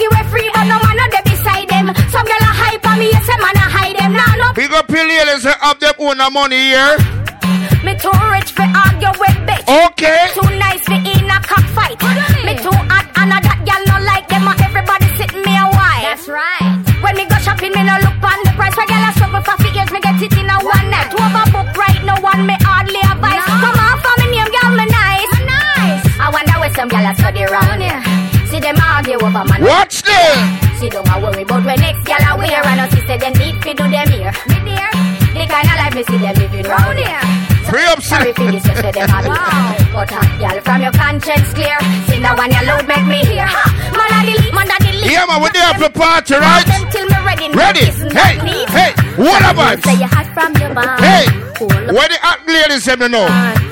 [4.18, 4.48] not no.
[4.54, 6.98] Big up your ladies and have them own the money here.
[7.86, 9.64] Me too rich for argue with bitch.
[9.70, 10.34] Okay.
[10.34, 12.02] Too nice for in a cockfight.
[12.44, 14.50] Me too hot and a that girl no like them.
[14.50, 16.04] Everybody sit me a while.
[16.04, 16.74] That's right.
[17.06, 18.76] When me go shopping, me no look on the price.
[18.76, 21.14] Where girl I struggle for few years, me get it in a one, net.
[21.14, 21.54] Two of night.
[21.54, 23.46] book right, no one me hardly advise.
[23.46, 23.56] No.
[23.62, 25.32] Come on, for me name, girl, me nice.
[25.38, 26.04] Me nice.
[26.18, 28.02] I wonder where some girl I study round here.
[28.50, 29.62] See them argue over man.
[29.62, 30.67] Watch this.
[30.80, 33.58] See don't a worry about when next gal a wear and us say them need
[33.66, 34.30] fi do them here.
[34.46, 34.90] Me dear,
[35.34, 37.26] the kind of life me see them living round here.
[37.66, 39.74] Free up, Sorry for this, you say them a wow.
[39.90, 41.78] But hot gal from your conscience clear.
[42.06, 43.50] See now when your load make me hear.
[43.50, 45.10] Ha, man a delete, man a delete.
[45.10, 46.62] Yeah, man, we're there for party, right?
[46.70, 47.48] Them till me ready.
[47.50, 47.86] no Ready?
[48.14, 48.38] Hey,
[48.70, 49.78] hey, what about?
[49.78, 51.02] me Say you hot from your band.
[51.02, 51.26] Hey,
[51.58, 53.26] Hold up where the hot ladies them to know?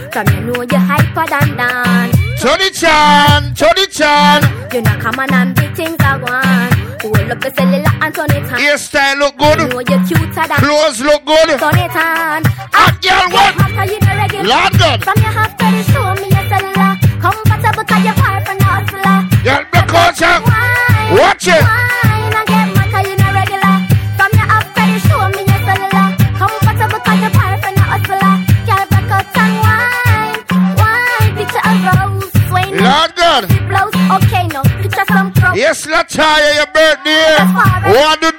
[0.10, 2.10] From you know you hyper than Dan.
[2.42, 4.42] Tony Chan, Tony Chan.
[4.74, 6.75] You know come on and big things I want.
[7.26, 8.60] Up the cellular and turn it on.
[8.60, 9.58] Hairstyle look good.
[9.60, 11.58] You know you're cuter than Clothes look good.
[11.58, 12.46] Turn it on.
[12.70, 13.52] Hot girl, what?
[13.58, 14.46] Hotter you the regular.
[14.46, 15.04] Lord God.
[15.04, 16.92] From your half to the show me your cellular.
[17.18, 19.18] Comfortable cause you're far from the hustler.
[19.42, 20.38] Girl, the culture.
[21.18, 21.66] Watch it.
[21.66, 23.76] Wine and get mad cause you the regular.
[24.22, 26.08] From your half to the show me your cellular.
[26.38, 28.34] Comfortable cause you're far from the hustler.
[28.70, 30.38] Girl, back out and wine.
[30.78, 32.30] Wine, picture a rose.
[32.54, 33.44] Swing Lord God.
[33.66, 33.98] blouse.
[34.14, 35.25] Okay, no, picture some.
[35.56, 37.40] Yes, Lataya, your birthday.
[37.88, 38.30] What do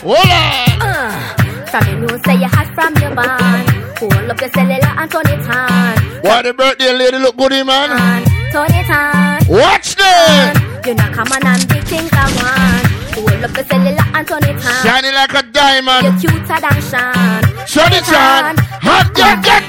[0.00, 0.42] Hola.
[0.80, 3.68] Uh, from your nose say you hot from your band.
[3.98, 6.22] Hold up your cellular and turn it on.
[6.22, 8.24] Why the birthday lady look good, eh, man?
[8.50, 9.46] Turn it on.
[9.46, 10.86] Watch this.
[10.86, 12.99] You know come on and big things I want.
[13.20, 14.82] Up your cellular and turn it on.
[14.82, 16.22] Shining like a diamond.
[16.22, 17.42] You're cuter than Sean.
[17.68, 18.56] Turn it on.
[18.84, 19.64] Hot girl, get.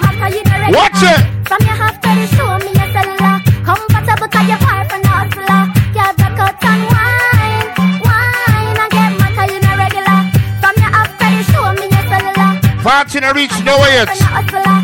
[0.76, 1.20] Watch it.
[1.48, 3.40] From your half to the show me your cellular.
[3.64, 5.64] Comfortable cause you're far from the hustler.
[5.96, 7.68] Girl, back out and wine.
[8.04, 10.20] Wine and get mad cause you're regular.
[10.60, 12.52] From your half to show me your cellular.
[12.84, 14.81] Party no reach nowhere yet.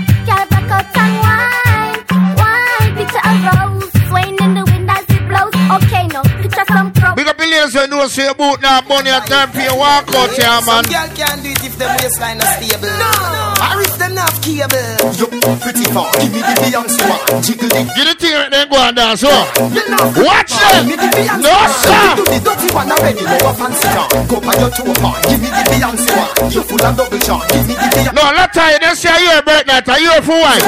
[7.50, 10.48] Ladies who know say your boot now, bunny at time for your walk out here,
[10.68, 10.84] man.
[10.84, 12.88] Some girl can't do it if them waistline are stable.
[12.88, 14.78] No, or if them not cable.
[15.18, 15.28] You
[15.62, 17.44] pretty far, give me the Beyonce one.
[17.44, 17.88] Jiggle it.
[17.96, 19.30] Get the thing right there, go and dance, oh.
[19.74, 20.84] You know, Watch Give them.
[20.88, 21.98] me the Beyonce No, sir.
[21.98, 24.08] You do the dirty one already, no fancy car.
[24.30, 26.52] Go by your toe part, give me the Beyonce one.
[26.54, 29.78] You full of double charm, give me the Beyonce No, Lataya, they say your birthday,
[29.82, 30.64] it's a year for wine.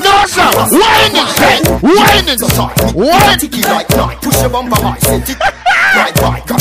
[0.00, 0.48] No, sir.
[0.72, 1.58] Wine it, hey.
[1.84, 2.40] Wine it.
[2.94, 3.38] Wine.
[3.38, 6.56] Ticky like night, push your bumper high, set it right, right, go.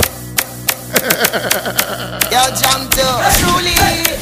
[2.32, 3.14] Yo, jam too.
[3.40, 3.74] Truly,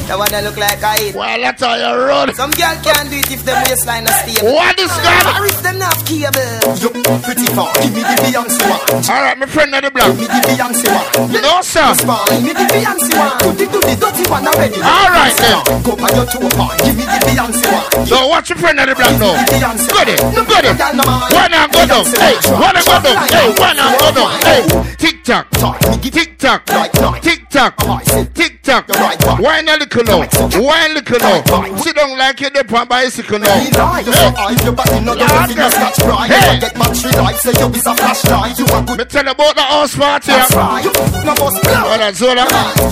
[0.04, 1.14] the one that look like I eat.
[1.14, 2.34] Well, that's how you run.
[2.34, 4.52] Some girl can't do it if them waistline are stable.
[4.52, 5.24] What is that?
[5.40, 6.52] Or if them not cable.
[6.76, 6.90] You
[7.24, 8.82] pretty far, give me the Beyonce one.
[9.08, 10.12] All right, my friend on the block.
[10.16, 11.06] Give me the Beyonce one.
[11.40, 11.88] No, sir.
[11.96, 13.34] Give me the Beyonce one.
[13.40, 14.78] Do the, do the dirty one already.
[14.84, 15.82] All right, fancy then.
[15.82, 18.06] Go by your toe part, give me the Beyonce one.
[18.06, 19.34] So watch your friend on the block now.
[19.46, 20.76] Good it, good it.
[20.76, 22.04] One and go down.
[22.14, 23.16] Hey, one and go down.
[23.30, 24.30] Hey, one and go down.
[24.44, 24.62] Hey,
[24.98, 25.50] tick tock,
[26.02, 26.64] tick tock,
[27.22, 27.74] tick tock,
[28.34, 28.88] tick tock.
[29.38, 30.60] Wine a little now.
[30.60, 31.76] Wine a little now.
[31.76, 33.58] Sit down like you're there on bicycle now.
[33.58, 36.28] He lie, you your body no the in a scotch.
[36.28, 36.54] Hey.
[36.54, 37.94] You get battery life, say you is a.
[38.58, 40.32] You a good Me tell you about the house party.
[40.32, 40.84] That's right.
[40.84, 40.92] You
[41.24, 41.96] no must blow.
[41.96, 42.46] That's all I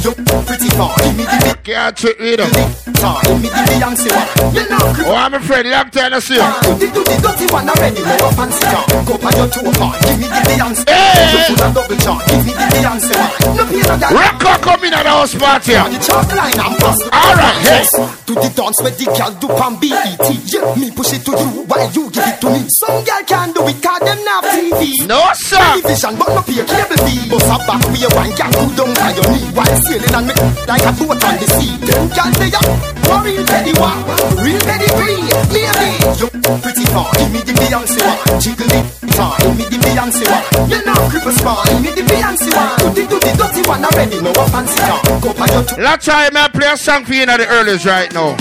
[0.05, 0.13] You
[0.45, 2.51] pretty far, give me the big can't trick me though.
[2.51, 4.55] Give me the Beyonce one.
[4.55, 6.41] You know, Oh, I'm afraid long time to see you.
[6.79, 8.01] do do the dirty one already.
[8.01, 8.85] No fancy car.
[9.05, 10.01] Go by your toe part.
[10.05, 10.85] Give me the Beyonce.
[10.89, 11.33] Hey.
[11.33, 11.97] You full of double.
[11.97, 13.57] Give me the Beyonce one.
[13.57, 14.13] No pay no gal.
[14.13, 15.73] Record coming at the house party.
[15.73, 16.99] The chalk line and pass.
[17.09, 17.85] All right, hey.
[18.27, 20.27] To the dance where the gal do pan BET.
[20.53, 22.61] Yeah, me push it to you while you give it to me.
[22.69, 24.83] Some gal can do it 'cause them not TV.
[25.09, 25.57] No, sir.
[25.57, 27.29] Television, but no pay cable fee.
[27.31, 30.35] Bust a back with one gal who don't by your knee while sailing and me
[30.69, 31.73] like a boat on the sea.
[31.87, 32.69] Them gal they up,
[33.05, 34.01] for real teddy one,
[34.45, 35.23] real teddy free.
[35.55, 36.29] Maybe you
[36.63, 40.45] pretty far, give me the Beyonce one, jiggle it time, give me the Beyonce one.
[40.71, 42.95] You know cripple spine, give me the Beyonce one.
[42.95, 45.01] Do the do the dirty one already, no a fancy car.
[45.21, 45.77] Go by your toe.
[45.81, 48.35] Last time I play a song for you in the earliest right now.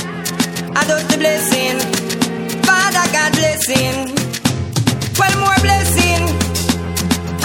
[0.73, 1.77] I just the blessing.
[2.65, 4.09] Father God blessing.
[5.21, 6.25] Well more blessing.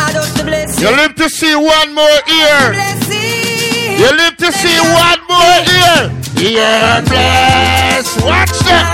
[0.00, 0.80] I just the blessing.
[0.80, 2.72] You live to see one more year.
[2.72, 4.00] Blessing.
[4.00, 6.08] You live to see one more year.
[6.56, 8.24] You're blessed.
[8.24, 8.88] Watch that.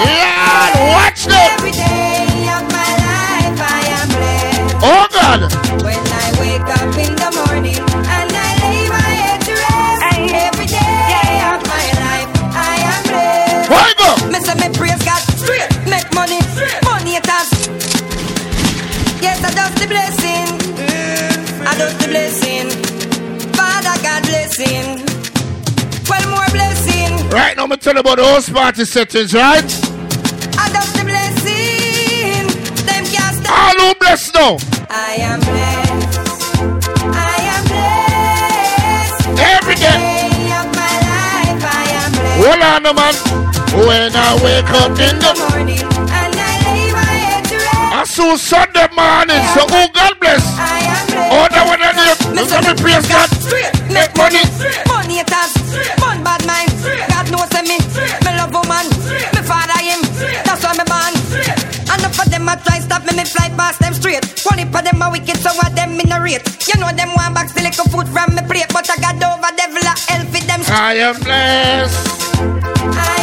[0.00, 1.60] Lord, watch that.
[1.60, 4.88] Every day of my life I am blessed.
[4.88, 5.40] Oh, God.
[5.84, 7.89] When I wake up in the morning
[14.40, 14.54] Why go?
[14.54, 16.38] Me say me praise God straight, make money,
[16.84, 17.68] money it has.
[19.20, 20.48] Yes, I just the blessing.
[21.66, 22.70] I just the blessing.
[23.52, 25.04] Father God blessing.
[26.08, 27.28] Well more blessing.
[27.30, 29.64] Right now, I'm gonna tell you about the house party settings, right?
[30.58, 32.46] I just the blessing.
[32.86, 33.52] Them can't stop.
[33.52, 34.56] All who blessed now.
[34.88, 36.18] I am blessed.
[37.12, 39.38] I am blessed.
[39.38, 39.98] Every day.
[40.00, 42.46] Day of my life I am blessed.
[42.46, 43.49] Hold on, no, man.
[43.72, 47.94] When I wake up in the morning and I lay my head to rest.
[47.94, 50.42] I saw Sunday morning, so oh God bless.
[51.30, 52.18] Oh, that one I name.
[52.34, 53.30] Look at me praise God.
[53.90, 54.42] Make money,
[54.90, 55.54] money haters,
[56.02, 56.70] man bad mind.
[57.10, 58.86] God knows me, me love woman,
[59.34, 60.02] me father him.
[60.42, 61.14] That's why me born.
[61.94, 64.22] Enough of them a try stop me, me fly past them straight.
[64.46, 66.42] One of them a wicked, so what them in a rate.
[66.66, 69.50] You know them want back the little food from me plate, but I got over
[69.54, 70.60] devil a hell for them.
[70.70, 72.18] I am blessed.
[72.92, 73.19] I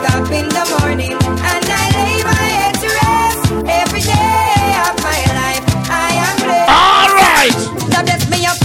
[0.00, 3.40] wake up in the morning and I lay my head to rest.
[3.68, 6.70] Every day of my life, I am blessed.
[6.72, 7.54] All right.
[7.92, 8.58] God bless me up,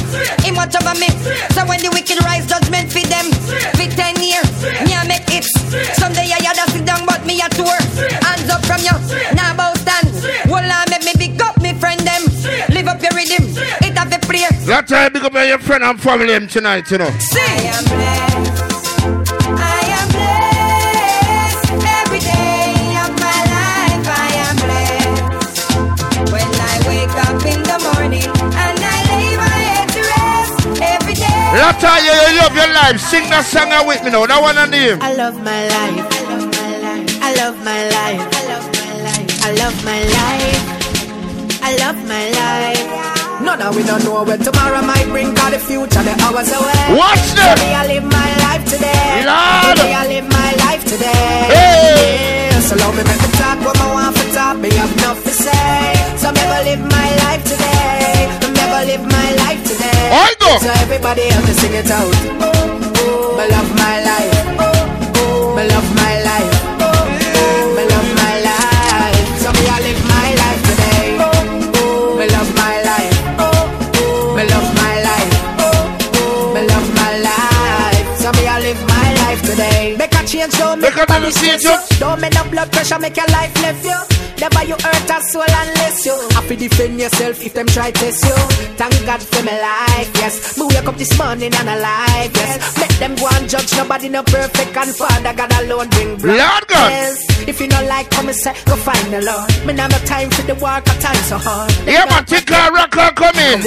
[0.43, 1.09] Him watch over me.
[1.51, 3.31] So when the wicked rise, judgment for them.
[3.75, 4.47] For ten years,
[4.83, 5.45] me I make it.
[5.95, 7.77] Someday I had sit down, but me a tour.
[8.23, 8.95] Hands up from you,
[9.36, 10.11] now bow stand.
[10.47, 12.23] Well, I make me big up me friend them.
[12.69, 13.43] Live up your rhythm,
[13.83, 14.47] it have a play.
[14.67, 17.11] That time, big up your friend and family them tonight, you know.
[17.19, 18.24] Say I am blessed.
[31.56, 31.88] Every day.
[31.88, 32.99] Lata, you, you love your life.
[32.99, 34.26] Sing that song with me now.
[34.28, 34.99] That one and name.
[35.01, 36.03] I love my life.
[36.12, 37.08] I love my life.
[37.24, 39.32] I love my life.
[39.45, 40.64] I love my life.
[41.64, 42.84] I love my life.
[43.41, 46.97] No, no, we don't know where tomorrow might bring, cause the future, the hours away.
[46.97, 47.58] Watch So them.
[47.60, 49.26] me, I live my life today.
[49.28, 49.78] Lord.
[49.84, 51.51] Me, I live my life today.
[51.51, 52.49] Hey.
[52.51, 55.22] Yeah, so long me make me talk what I want for talk, me have enough
[55.24, 55.93] to say.
[56.18, 58.30] So me ever live my life today.
[58.76, 60.11] Never live my life today.
[60.11, 60.59] I.
[60.59, 62.11] So everybody help me sing it out.
[62.11, 64.36] Me love my life.
[65.55, 66.51] Me love my life.
[67.88, 69.28] Love my life.
[69.39, 71.15] So me I live my life today.
[72.36, 73.15] Love my life.
[74.51, 75.32] Love my life.
[76.67, 78.07] Love my life.
[78.19, 79.95] So me I live my life today.
[79.97, 81.63] Make a change, don't make a change.
[81.99, 84.14] Don't make no blood pressure, make your life left you.
[84.45, 88.23] Never you hurt a soul unless you have to defend yourself if them try test
[88.23, 88.35] you.
[88.77, 90.55] Thank God for my life, yes.
[90.55, 92.77] Me wake up this morning and alive, yes.
[92.77, 97.17] Make them go and judge nobody no perfect and Father God alone bring Lord God.
[97.47, 99.49] If you don't like come and say, go find the Lord.
[99.65, 101.73] Me now no time for the work, a time so hard.
[101.87, 103.61] Yeah, man, take a record come in.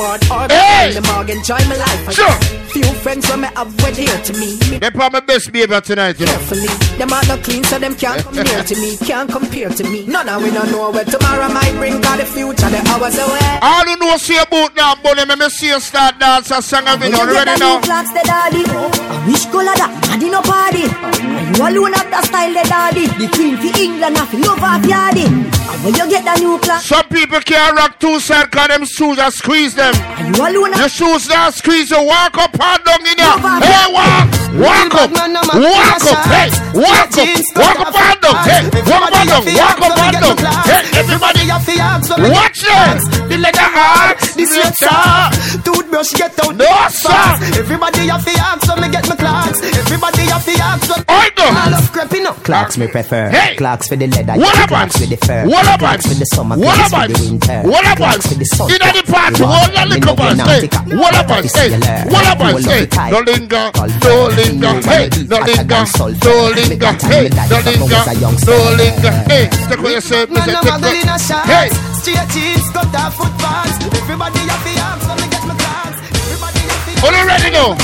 [0.49, 0.95] Hey.
[0.95, 2.15] the morgue, enjoy my life.
[2.15, 2.59] Sure.
[2.69, 4.59] Few friends when me have were dear to me.
[4.71, 6.33] Me They probably best behavior tonight, you know.
[6.33, 6.69] carefully.
[6.99, 8.97] Them are not clean, so them can't come near to me.
[8.99, 10.07] Can't compare to me.
[10.07, 12.01] None of we don't know where tomorrow might bring.
[12.03, 13.59] Cause the future, the hours away.
[13.63, 16.87] All you know see about now, Bonnie, me me see you start dance a song
[16.89, 17.11] of it.
[17.11, 17.81] You ready now?
[17.81, 18.65] Clocks the daddy.
[18.69, 20.85] I wish color that daddy no party.
[20.89, 23.07] And you alone have the style the daddy.
[23.19, 25.27] The queen for England have to love off yardy.
[25.29, 28.85] And when you get the new clock, Some people can't rock two sides cause them
[28.85, 29.95] shoes are squeeze them.
[30.35, 32.03] you alone Your shoes not squeeze you.
[32.03, 33.39] Walk up and down in there.
[33.63, 34.29] Hey, walk.
[34.59, 35.11] Walk up.
[35.13, 36.19] Walk up.
[36.29, 37.29] Hey, walk up.
[37.57, 38.37] Walk up and down.
[38.49, 39.45] Hey, walk up and down.
[39.55, 40.48] Walk up and down.
[40.65, 41.39] Hey, everybody.
[41.49, 43.29] Watch it.
[43.29, 44.35] The leather axe.
[44.35, 45.31] This your star.
[45.65, 46.57] Toothbrush get out.
[46.57, 47.11] No, sir.
[47.59, 49.61] Everybody have to ask so me get my clocks.
[49.63, 51.49] Everybody have to ask so I know.
[51.53, 52.43] I love creeping up.
[52.45, 53.29] Clocks me prefer.
[53.31, 53.57] Hey.
[53.57, 54.35] Clocks for the leather.
[54.41, 55.45] What about- Clocks for the fur.
[55.47, 56.57] what about- Clocks for the summer.
[56.57, 57.61] what Clocks for about- the winter.
[57.69, 58.71] what about- Clocks for the sun.
[58.71, 60.39] In the party, You want hold the me liquor know boys.
[60.39, 61.43] you Hey, naughty what about?
[61.43, 61.81] This Hey, is your
[62.13, 62.53] what about?
[62.53, 63.11] Hold up Hey, the tie.
[63.11, 64.73] no linger, Call no for linger.
[64.73, 66.99] you, Hey, no linger, no linger.
[66.99, 68.03] Hey, no up when I was a linger,
[68.47, 69.13] no linger.
[69.29, 70.29] Hey, stick with yourself.
[70.39, 70.71] Man, Mr.
[70.71, 71.45] I'm Tick- a in a shot.
[71.47, 71.69] Hey,
[71.99, 73.75] Straight jeans, cut off foot pants.
[73.99, 75.55] Everybody have to ask so me get my.
[75.99, 77.75] Everybody have to are you ready now?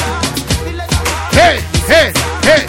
[1.35, 1.59] Hey,
[1.91, 2.13] hey,
[2.47, 2.63] hey.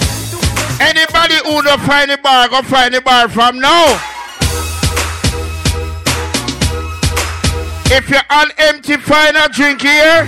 [0.82, 3.86] Anybody who don't find the bar, go find the bar from now.
[7.88, 10.26] If you're on empty, find a drink here.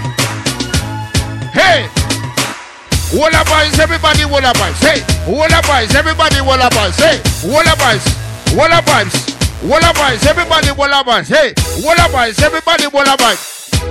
[1.51, 1.89] Hey,
[3.13, 4.77] Walla boys, everybody Walla boys.
[4.79, 6.95] Hey, Walla boys, everybody Walla boys.
[6.95, 8.05] Hey, Walla boys,
[9.63, 11.27] Walla boys, everybody Walla boys.
[11.27, 13.41] Hey, Walla boys, everybody Walla boys.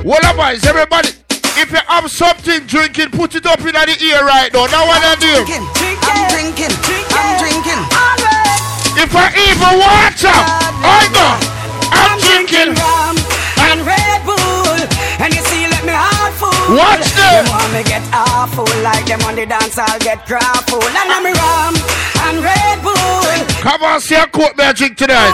[0.05, 1.11] Walla boys, everybody.
[1.59, 4.67] If you have something drinking, put it up in the ear right now.
[4.67, 5.43] Now what I do?
[5.43, 6.71] I'm drinking,
[7.11, 7.83] I'm drinking.
[8.95, 10.39] If I even water,
[10.87, 11.27] I go.
[11.91, 12.79] I'm drinking.
[12.79, 13.17] rum
[13.67, 14.06] and Red
[16.67, 17.51] Watch Them this.
[17.55, 20.83] want me get awful, like them on the dance, I'll get grapple.
[20.83, 21.75] And I'm rum
[22.27, 23.39] and Red Bull.
[23.63, 25.31] Come on, see a coat magic tonight.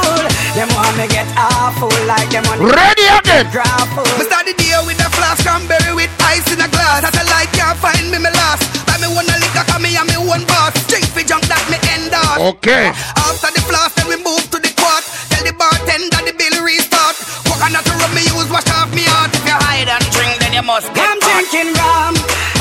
[0.53, 3.49] Them want me get awful, like them on the Ready again.
[3.49, 4.05] grapple.
[4.21, 7.01] Me start the day with a flask cranberry with ice in a glass.
[7.01, 8.69] As a light can't find me, me last.
[8.85, 10.77] Buy me one a liquor, cause me and me one boss.
[10.85, 12.53] Drink for junk that me end on.
[12.61, 12.93] Okay.
[13.17, 15.01] After the flask, then we move to the quart.
[15.33, 17.17] Tell the bartender the bill restart.
[17.49, 19.33] Coconut rum me use, wash off me heart.
[19.33, 22.15] If you hide and drink, then you you must get I'm drinking rum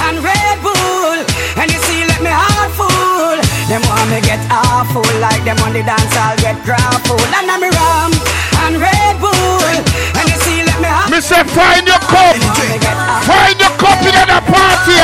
[0.08, 1.20] and Red Bull,
[1.60, 3.38] and you see, let me heart full.
[3.68, 7.22] Them want me get awful, like them on the dance, I'll get grappled.
[7.36, 8.12] And I'm rum
[8.64, 9.76] and Red Bull,
[10.16, 12.39] and you see, let me heart Me say find your cup.
[13.28, 14.98] Find your cup in the party.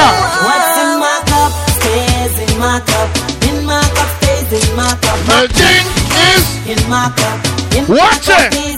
[0.48, 1.52] What's in my cup
[1.84, 3.10] stays in my cup.
[3.52, 5.20] In my cup stays in my cup.
[5.28, 5.86] My thing
[6.32, 7.38] is in my cup.
[7.76, 8.77] In Watch my cup it.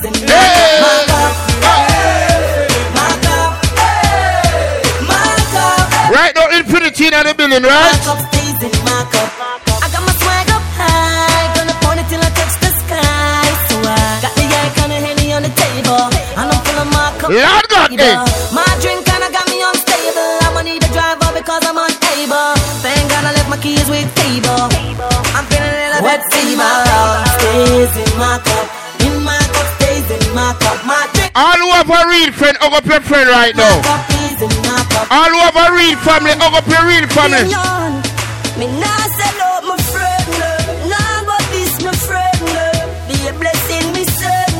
[7.20, 7.95] In the building, right?
[8.07, 9.30] cup stays in my cup.
[9.84, 13.43] I got my swag up high, gonna point it till I touch the sky.
[13.67, 15.99] So I got the icon of Henny on the table,
[16.39, 17.11] and I'm full of my.
[17.28, 18.24] Lord God, Table.
[18.24, 18.55] eh.
[18.55, 20.32] My drink kinda got me unstable.
[20.47, 22.55] I'ma need a driver because I'm unable.
[22.86, 24.63] Thank God I left my keys with table.
[25.36, 26.74] I'm feeling a little bit fever.
[27.36, 28.65] Stays in my cup,
[29.05, 30.78] in my cup, stays in my cup.
[30.88, 33.76] My drink All who have a real friend, hug up your friend right now.
[35.08, 37.47] All have real family, hug up your real family.
[38.60, 40.28] Me nah sell out my friend,
[40.91, 42.36] nah but this my friend.
[43.08, 44.60] Be a blessing, me son.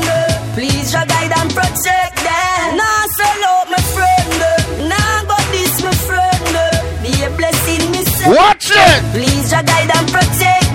[0.56, 2.80] Please your guide and protect them.
[2.80, 6.40] Nah sell out my friend, nah but this my friend.
[7.04, 8.32] Be a blessing, me son.
[8.34, 9.04] Watch it.
[9.12, 10.69] Please your guide and protect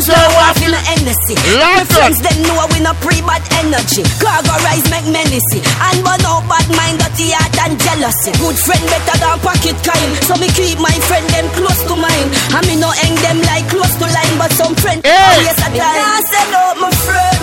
[0.00, 1.36] friends are are walking the Hennessy.
[1.60, 4.04] Lord friends them know we no pre bad energy.
[4.20, 5.60] Cargo rise make menacey.
[5.60, 8.32] And but no bad mind, dirty heart and jealousy.
[8.40, 10.10] Good friend better than pocket kind.
[10.24, 12.28] So me keep my friend them close to mine.
[12.56, 14.36] And me no hang them like close to line.
[14.40, 15.12] But some friend Hey.
[15.12, 15.76] always a time.
[15.76, 17.40] Nah sell out my friend.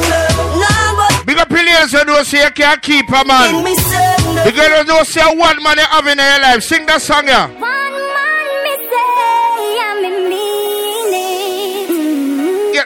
[0.57, 3.63] Nah but Big up players who don't say you can't keep a man.
[3.63, 3.75] me.
[4.45, 6.63] The girl don't say one man you have in your life.
[6.63, 7.49] Sing that song, yeah.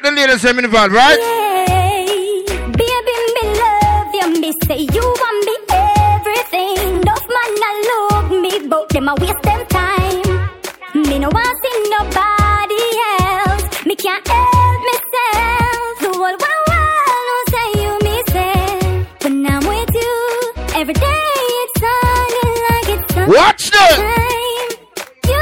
[0.02, 1.20] Get the ladies them involved, right?
[2.74, 6.78] Baby, me love you, me say you want me everything.
[7.02, 10.50] Enough man a look me, but them a waste them time.
[10.96, 12.84] Me no want see nobody
[13.20, 13.66] else.
[13.86, 16.00] Me can't help myself.
[16.02, 18.58] The world knows say you me say.
[19.22, 20.14] When I'm with you,
[20.82, 21.30] every day
[21.62, 23.14] it's sounding like it's.
[23.38, 24.00] Watch this.
[25.30, 25.42] You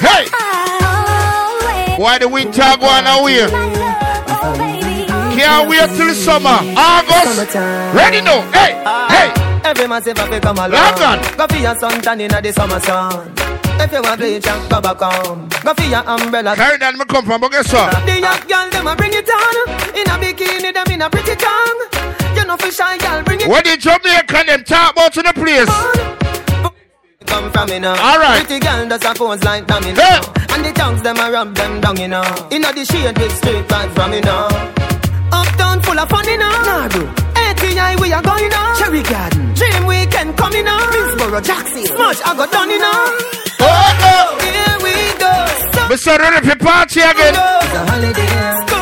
[0.00, 0.26] Hey.
[1.98, 3.48] Why the winter go on away?
[5.36, 6.58] Can't wait till summer.
[6.76, 7.54] August.
[7.94, 8.40] Ready now.
[8.52, 8.72] Hey.
[9.08, 9.32] Hey.
[9.64, 10.70] Every man say fi come along.
[10.70, 11.36] Lord God.
[11.36, 13.32] Go for your suntan inna the summer sun.
[13.78, 15.48] If you want bleach and go back home.
[15.62, 16.56] Go for your umbrella.
[16.56, 17.92] Carry that me come from, but guess what?
[18.06, 19.68] The young girl them a bring it on.
[19.92, 21.80] In a bikini them in a pretty tongue.
[22.36, 23.48] You know fi shy girl bring it.
[23.48, 26.15] What the Jamaican them talk about in the place?
[27.26, 27.94] Come from me now.
[27.96, 28.44] All right.
[28.44, 30.20] Pretty girl does a pose like dummy now.
[30.50, 32.22] And the tongues them a rub them down you know.
[32.50, 34.48] Inna the shade with straight vibes from me now.
[35.32, 36.50] Uptown full of fun you know.
[36.68, 37.04] Nah, bro.
[37.36, 38.76] ATI we are going on.
[38.78, 39.54] Cherry Garden.
[39.54, 40.78] Dream weekend coming now.
[40.90, 41.84] Middlesboro, Jackson.
[41.86, 43.18] Smash I got done you know.
[43.60, 44.38] Oh, oh.
[44.40, 45.32] Here we go.
[45.72, 47.34] So Me say ready for party again.
[47.34, 48.75] It's a holiday.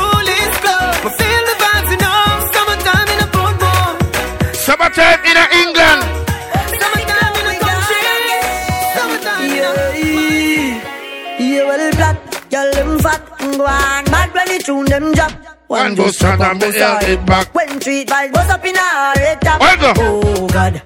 [13.58, 14.04] Go on.
[14.04, 15.32] Bad when it tune them drop.
[15.66, 17.54] One go stand and me hear it back.
[17.54, 19.60] When treat vibes goes up in a red top.
[19.62, 20.82] Oh, God.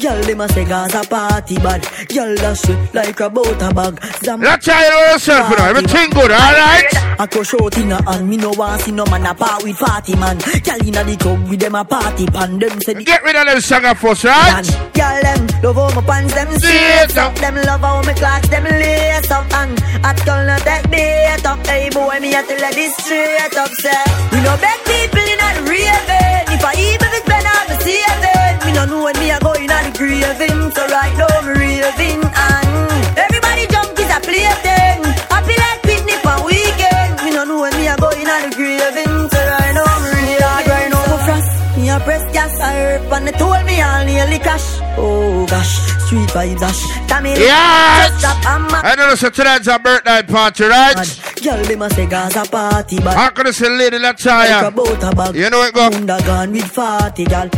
[0.00, 1.82] Girl, them a say Gaza party bad.
[2.08, 4.00] Girl, that shit like a butter bag.
[4.24, 5.64] Zam- Let's try it yourself, you know.
[5.70, 6.86] Everything good, alright?
[7.20, 9.76] I go short in a hand, me no want see no man a part with
[9.78, 10.38] party man.
[10.38, 12.58] Girl inna the club with them a party pan.
[12.58, 14.64] Them say the Get rid of them song first, right?
[14.94, 17.34] Girl them love how my pants them straight up.
[17.36, 21.60] Them love how my clocks them lace up and at girl no take bait up.
[21.66, 23.68] Hey boy, me a tell this straight up.
[23.84, 24.02] Say
[24.32, 26.56] we no beg people inna the raving.
[26.56, 28.39] If I even if it's better, I'm
[28.70, 28.74] saving.
[28.74, 30.70] Me no know when me a go inna the graving.
[30.72, 35.02] So right now me raving and everybody jump is a plaything.
[35.30, 37.22] Happy like picnic on weekend.
[37.24, 39.28] Me no know when me a go inna the graving.
[39.30, 40.66] So right now me real hard.
[40.68, 41.76] Right now me frost.
[41.76, 44.78] Me a press gas, I herb and they told me I'll nearly crash.
[44.96, 46.82] Oh gosh, street vibes dash.
[47.08, 48.22] Tamil, Yes!
[48.46, 50.94] I'm a I know so tonight's a birthday party, right?
[51.42, 54.74] Girl, them a say Gaza party, but How can I say lady like a Lataya?
[54.74, 55.38] butter.
[55.38, 55.86] You know it go.
[55.86, 56.16] Under
[56.52, 57.48] with 40, girl.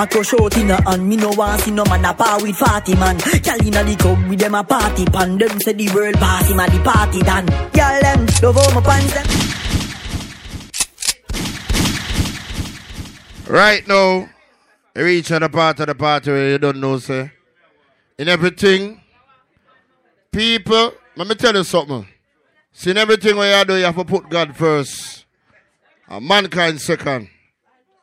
[0.00, 2.56] I crush out in a hand, me no want see no man a par with
[2.56, 3.18] 40 man.
[3.18, 5.36] Girl inna the club with them a party pan.
[5.38, 7.46] Them say the world party, man the party done.
[7.46, 9.48] Girl them love how my pants.
[13.48, 14.28] Right now,
[14.94, 17.32] you reach the part of the party where you don't know, say.
[18.18, 19.00] In everything,
[20.30, 22.06] people, Let me tell you something.
[22.72, 25.24] See, in everything where you do, you have to put God first.
[26.06, 27.28] And mankind second.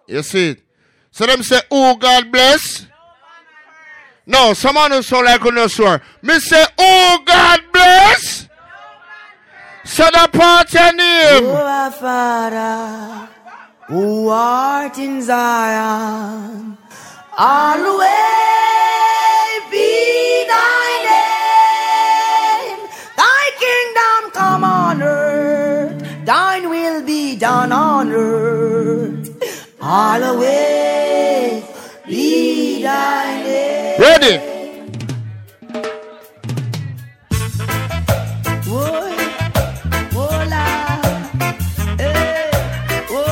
[0.06, 0.62] You see it?
[1.16, 2.88] So them say, oh, God bless.
[4.26, 6.02] No, someone who sound like on swear.
[6.22, 8.50] Me say, oh, God bless.
[9.86, 11.46] So the party name.
[11.46, 13.30] Oh, our Father,
[13.88, 16.78] who art in Zion,
[17.38, 18.10] always
[19.72, 20.90] be thy
[22.76, 22.90] name.
[23.16, 29.40] Thy kingdom come on earth, thine will be done on earth.
[29.40, 29.48] Be
[29.80, 31.05] thy name.
[32.86, 34.38] Ready?
[38.70, 39.10] Whoa,
[40.14, 41.02] whoa, la,
[41.98, 42.52] eh,
[43.10, 43.26] whoa.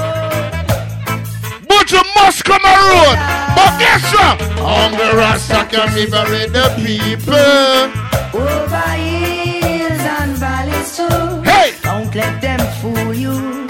[1.68, 3.18] But you must come around.
[3.56, 4.42] But guess what?
[4.58, 7.94] Hunger Rasta can liberate the people.
[8.34, 11.44] Over hills and valleys too.
[11.44, 11.76] Hey!
[11.84, 13.68] Don't let them fool you.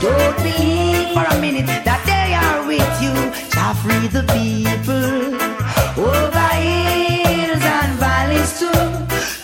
[0.00, 3.47] Don't believe for a minute that they are with you.
[3.68, 5.34] Shall free the people.
[6.02, 8.82] Over hills and valleys too.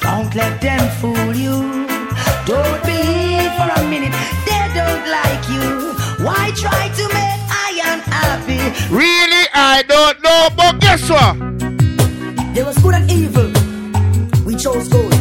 [0.01, 1.85] Don't let them fool you.
[2.47, 4.14] Don't believe for a minute
[4.49, 5.93] they don't like you.
[6.25, 8.62] Why try to make I unhappy?
[8.89, 10.49] Really, I don't know.
[10.57, 11.37] But guess what?
[12.55, 13.51] There was good and evil.
[14.47, 15.14] We chose good.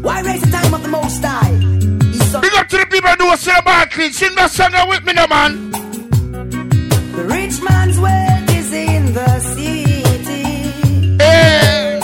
[0.00, 1.58] Why raise the time of the Most High?
[2.40, 4.12] Big up to the people who say about clean.
[4.12, 5.72] Sing that song with me, no man.
[7.22, 10.64] The rich man's wealth is in the city.
[11.22, 12.00] Hey.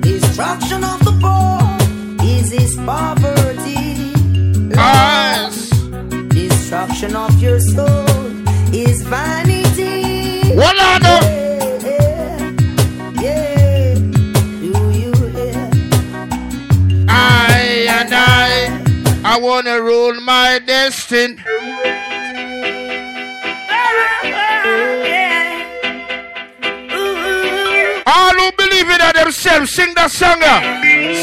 [0.00, 4.10] Destruction of the poor is his poverty.
[6.30, 10.56] Destruction of your soul is vanity.
[10.56, 11.20] What I know?
[11.86, 13.94] Yeah, yeah.
[13.94, 15.70] Do you hear?
[17.08, 18.82] I and I,
[19.24, 21.36] I wanna rule my destiny.
[28.06, 30.38] All who believe in themselves, sing that song.
[30.38, 30.62] uh.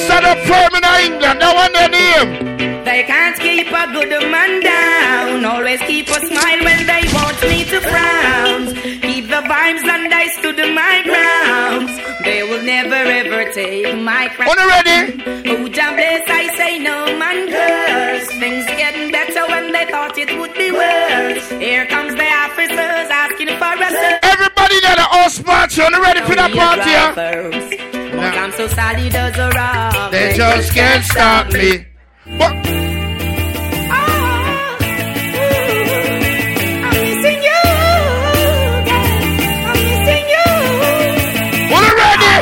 [0.04, 2.84] Stand up firm in England, that one their name.
[2.84, 5.46] They can't keep a good man down.
[5.46, 8.62] Always keep a smile when they want me to frown.
[9.00, 11.88] Keep the vibes and I stood my ground.
[12.28, 14.50] They will never ever take my crown.
[14.52, 15.24] On ready?
[15.48, 18.28] Oh, Jah bless, I say no man curse.
[18.44, 21.50] Things getting better when they thought it would be worse.
[21.64, 22.73] Here comes the officers
[23.50, 24.20] asking for a search.
[24.24, 26.90] Everybody there, the house party, on ready for that party?
[26.90, 27.14] yeah?
[28.16, 30.12] But I'm so sad he does a wrong.
[30.12, 31.86] They just can't stop me.
[32.38, 32.54] But
[33.92, 34.78] ah,
[36.86, 37.64] I'm missing you.
[38.94, 40.48] I'm missing you.
[41.74, 42.38] What ready?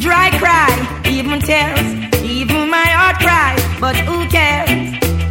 [0.00, 0.70] Dry cry,
[1.08, 1.88] even tears,
[2.24, 3.62] even my heart cries.
[3.80, 4.70] But who cares?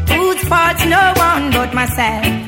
[0.10, 0.78] Whose fault?
[0.88, 2.39] No one but myself.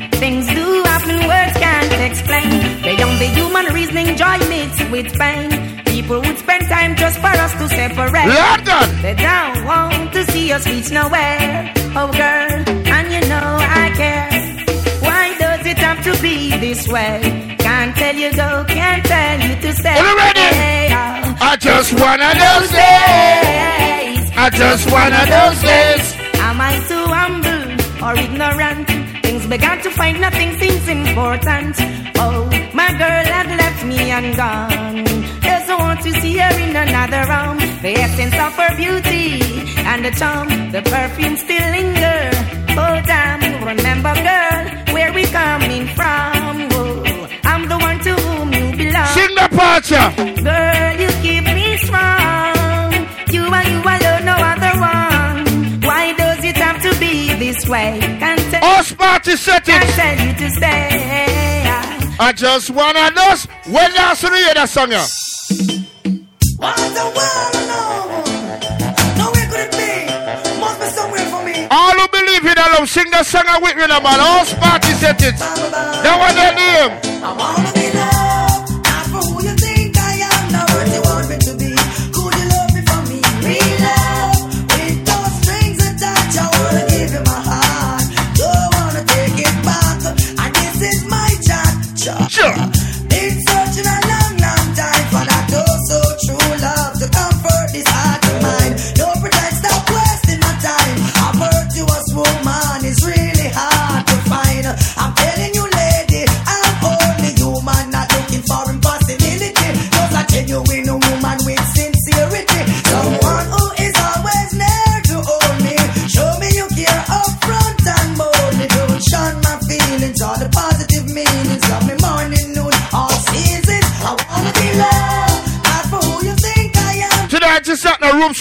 [2.12, 2.50] Explain.
[2.84, 5.50] Beyond the human reasoning, joy mixed with pain.
[5.86, 8.28] People would spend time just for us to separate.
[8.28, 8.88] London!
[9.02, 11.74] They don't want to see us reach nowhere.
[12.00, 12.52] Oh, girl,
[12.96, 13.50] and you know
[13.82, 14.30] I care.
[15.08, 17.56] Why does it have to be this way?
[17.60, 20.00] Can't tell you go, can't tell you to stay.
[20.24, 20.50] Ready?
[21.52, 24.22] I just wanna those days.
[24.44, 26.06] I just wanna those days.
[26.48, 27.64] Am I too humble
[28.06, 29.11] or ignorant?
[29.52, 31.76] Began to find nothing seems important.
[32.16, 35.04] Oh, my girl had left me and gone.
[35.42, 37.58] Doesn't want to see her in another room.
[37.82, 39.42] The essence of her beauty
[39.92, 42.22] and the charm, the perfume still linger.
[42.80, 46.70] Oh damn, remember girl, where we coming from?
[46.72, 49.14] Oh, I'm the one to whom you belong.
[49.18, 50.00] Sing the party.
[50.48, 52.94] Girl, you keep me strong.
[53.36, 55.82] You and you alone, no other one.
[55.82, 58.00] Why does it have to be this way?
[58.92, 59.36] House party
[59.96, 61.64] tell you to stay.
[62.20, 63.46] I just of those.
[63.66, 64.92] When last you hear that song?
[64.92, 65.06] yeah?
[66.58, 68.22] What the world know?
[69.18, 70.60] Nowhere could it be?
[70.60, 71.68] Must be somewhere for me.
[71.72, 74.02] All who believe in love, sing that song with me, man.
[74.04, 75.40] House party settings.
[75.40, 78.11] That one their name.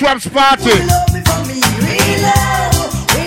[0.01, 0.71] Swaps party.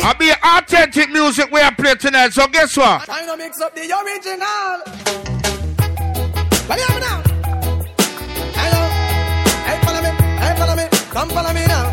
[0.02, 2.34] I'll be authentic music we are playing tonight.
[2.34, 3.04] So guess what?
[3.04, 4.82] Trying to mix up the original.
[6.68, 7.22] But me now.
[8.58, 8.82] Hello.
[9.70, 10.10] Hey, follow me.
[10.42, 10.86] Hey, follow me.
[11.12, 11.86] Come follow me now.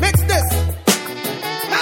[0.00, 0.46] Mix this.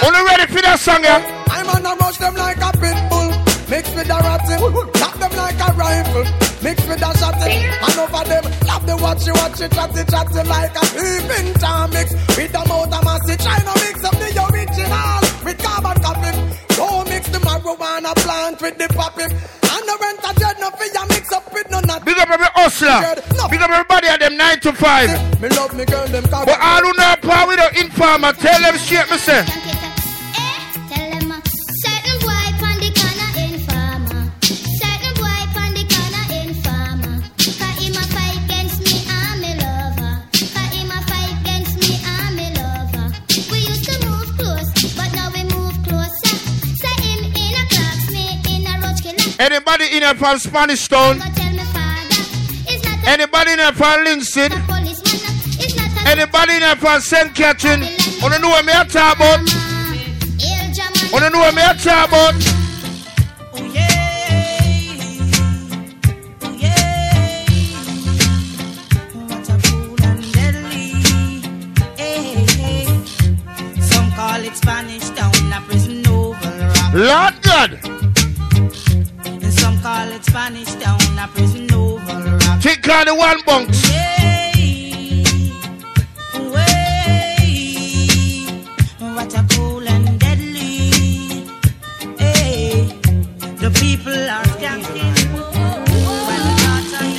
[0.03, 1.21] Only ready for that song, yeah?
[1.51, 3.29] I'm gonna rush them like a pit bull.
[3.69, 4.53] Mix with the ratty.
[4.53, 4.99] Eh?
[4.99, 6.42] Lock them like a rifle.
[6.63, 7.59] Mix with the shotty.
[7.59, 8.43] And over them.
[8.63, 12.15] Love the watchy watchy chatty chatty like a peeping tom mix.
[12.39, 13.35] With the motor massy.
[13.35, 15.19] Trying to mix up the original.
[15.43, 16.31] With carbon copy.
[16.79, 19.27] Don't mix the marijuana plant with the poppy.
[19.27, 22.05] And the rent a dread no fear mix up with no nut.
[22.05, 23.11] Big up every hustler.
[23.51, 25.41] Big up everybody at them 9 to 5.
[25.41, 28.77] Me love me girl them But all who know power with the informer, tell them
[28.77, 29.72] straight, me say.
[49.43, 51.19] Anybody in here from Spanish Town?
[53.05, 54.51] Anybody in here from Linson?
[56.07, 57.35] Anybody in here from St.
[57.35, 57.83] Catherine?
[58.21, 59.41] Wanna know what me a talk about?
[61.11, 62.41] Wanna know what me a talk about?
[73.91, 76.93] Some call it Spanish Town, a prison oval rock.
[76.93, 77.92] Lord God.
[80.33, 82.59] Spanish Town, a prison oval rock.
[82.59, 83.83] Take on the one bunks.
[88.97, 90.89] What a cool and deadly.
[92.17, 92.89] Hey,
[93.61, 95.13] the people are skanking.
[96.27, 97.13] While the thoughts are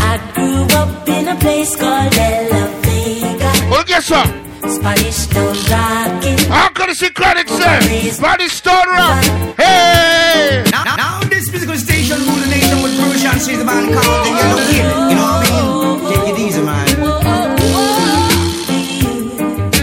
[0.00, 2.16] I grew up in a place called
[2.52, 3.52] La Vega.
[3.70, 4.41] Well, guess what?
[4.68, 6.38] Spanish Town rocking.
[6.48, 7.80] How can I see credit, sir?
[8.12, 9.24] Spanish Town rock.
[9.56, 10.64] Hey!
[10.70, 14.30] Now, now this musical station rule the nation with Persian she's the man called the
[14.30, 14.84] Yellow Kid.
[15.10, 15.66] You know what I mean?
[16.10, 16.86] Take it easy, man.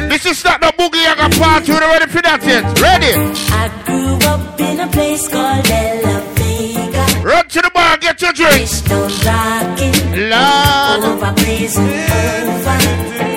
[0.10, 1.72] This is not the boogie yaga party.
[1.72, 2.64] We're ready for that yet.
[2.80, 3.14] Ready?
[3.52, 5.70] I grew up in a place called
[6.06, 7.06] La Vega.
[7.24, 8.70] Run to the bar, get your drink.
[8.88, 9.94] Town rocking.
[10.30, 11.04] Lord.
[11.04, 13.29] Over blazing over.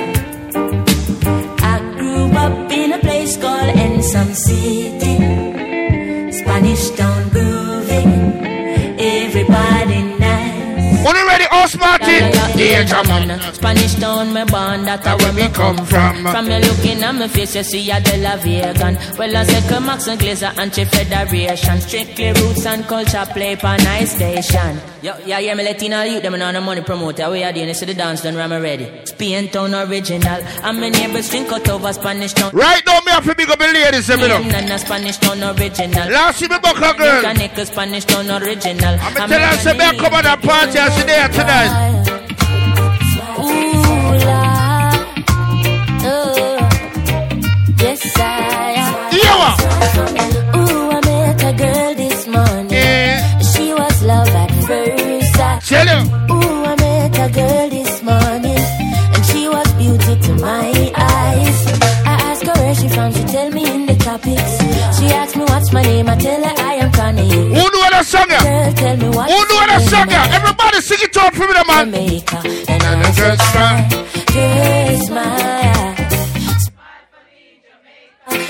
[4.03, 5.17] Ensom City.
[6.33, 6.92] Spanish
[11.53, 12.33] Us Martin?
[12.89, 13.53] Come on.
[13.53, 16.25] Spanish Town, me born, that's where me come from.
[16.25, 18.97] From me looking at my face, you see a De La Vegan.
[19.19, 21.81] Well, I say, come Max and Glazer, anti-federation.
[21.81, 24.81] Strictly roots and culture play for nice station.
[25.03, 27.29] Yo, yeah, yeah, me Latino youth, them on the money promoter.
[27.29, 29.05] We are doing this to the dance, done ram ready.
[29.05, 30.41] Spain Town original.
[30.63, 32.53] And my neighbors drink out over Spanish Town.
[32.55, 34.39] Right now, me have to big up the ladies, you know.
[34.39, 36.09] Nana Spanish Town original.
[36.09, 36.63] Last year, me a
[36.95, 37.67] girl.
[37.67, 38.97] Spanish Town original.
[39.01, 42.03] I'm tell her, say, me a come on that party, I see there tonight.
[55.73, 56.07] Tell him.
[56.31, 58.63] Ooh, I met a girl this morning.
[59.15, 61.59] And she was beauty to my eyes.
[62.05, 63.13] I asked her where she from.
[63.15, 64.53] She tell me in the tropics.
[64.99, 66.11] She asked me what's my name.
[66.11, 66.62] I tell her
[68.13, 68.29] song?
[68.29, 70.09] what Who know that song?
[70.13, 70.23] ya?
[70.37, 71.87] Everybody sing it out for me, the man.
[71.89, 72.39] Jamaica.
[72.73, 73.81] And I said, smile.
[74.35, 75.97] Girl, smile.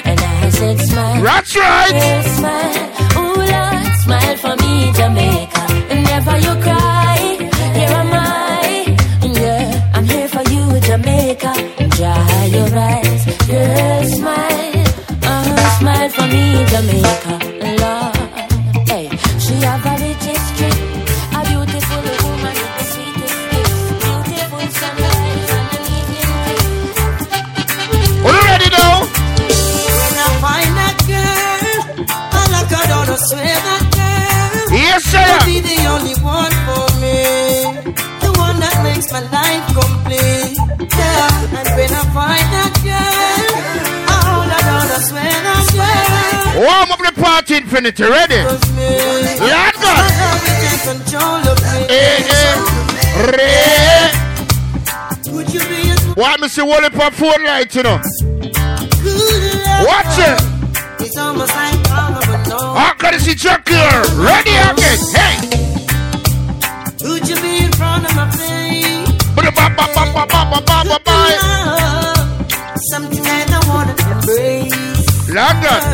[0.08, 1.22] And I smile.
[1.22, 2.24] That's right.
[2.36, 2.74] Smile.
[3.18, 5.62] Ooh, Lord, smile for me, Jamaica.
[5.90, 6.71] And never you cry.
[47.72, 48.04] infinity.
[48.04, 48.42] Ready?
[56.14, 58.00] Why Mister Wally Pop phone light, you know?
[59.88, 60.40] Watch it.
[61.16, 61.80] How can like
[62.76, 64.04] I gotta see Chuck here.
[64.16, 64.98] Ready again.
[65.16, 65.36] Hey.
[67.00, 69.08] Would you be in front of my face?
[72.90, 73.24] Something
[73.68, 75.28] wanna embrace.
[75.28, 75.91] London.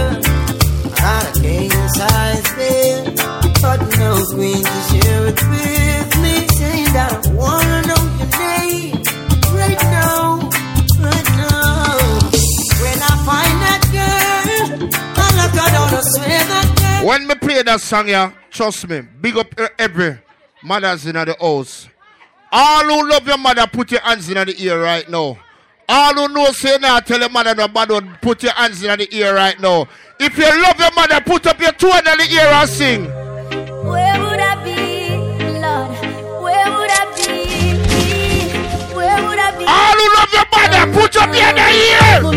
[4.37, 6.47] To share it with me.
[6.49, 8.97] Saying that I wanna know your name
[9.57, 10.39] right now,
[11.01, 11.97] right now.
[12.83, 17.09] When I find that girl, I swear that girl.
[17.09, 20.18] When me play that song, yeah, trust me, big up every
[20.62, 21.89] mothers in the house.
[22.53, 25.39] All who love your mother, put your hands in the ear right now.
[25.89, 28.99] All who know say now, tell your mother no bad one, put your hands in
[28.99, 29.89] the ear right now.
[30.20, 33.28] If you love your mother, put up your two hand in the ear and sing.
[33.91, 34.80] Where would I be,
[35.64, 35.89] Lord?
[36.45, 37.30] Where would I be?
[38.95, 39.64] Where would I be?
[39.66, 42.20] All who love your mother, put up the other year!
[42.22, 42.32] All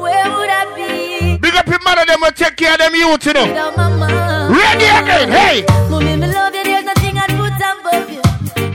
[0.00, 1.38] Where would I be?
[1.38, 3.46] Big up your mother, them will take care of them youth, you know.
[3.46, 4.52] Without my mom.
[4.52, 5.64] Ready again, hey.
[5.90, 8.22] Mommy, me love you, there's nothing I'd put above you.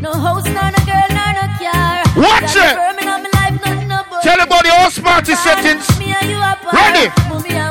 [0.02, 2.04] No house, nor no girl, nor no car.
[2.18, 2.76] Watch it.
[2.76, 3.90] firm in all my life, nothing
[4.22, 5.88] Tell about the house party settings.
[6.00, 6.74] Me and you are part.
[6.74, 7.63] Ready?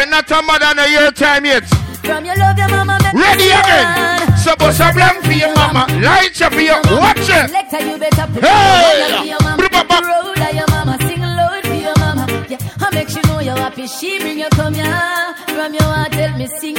[0.00, 1.64] You're not a mother in your time yet,
[2.00, 4.20] From your love, your mama, ready again.
[4.58, 5.86] what's a blank for your mama?
[6.00, 6.72] Light up for you.
[6.96, 7.48] Watch it.
[7.50, 8.48] Selector, you better put Hey!
[8.48, 10.06] your hand on your mama.
[10.08, 12.46] Roll like your mama, sing loud for your mama.
[12.48, 13.86] Yeah, I make you know you're happy.
[13.86, 15.34] She bring you come here.
[15.48, 16.76] From your heart, tell me sing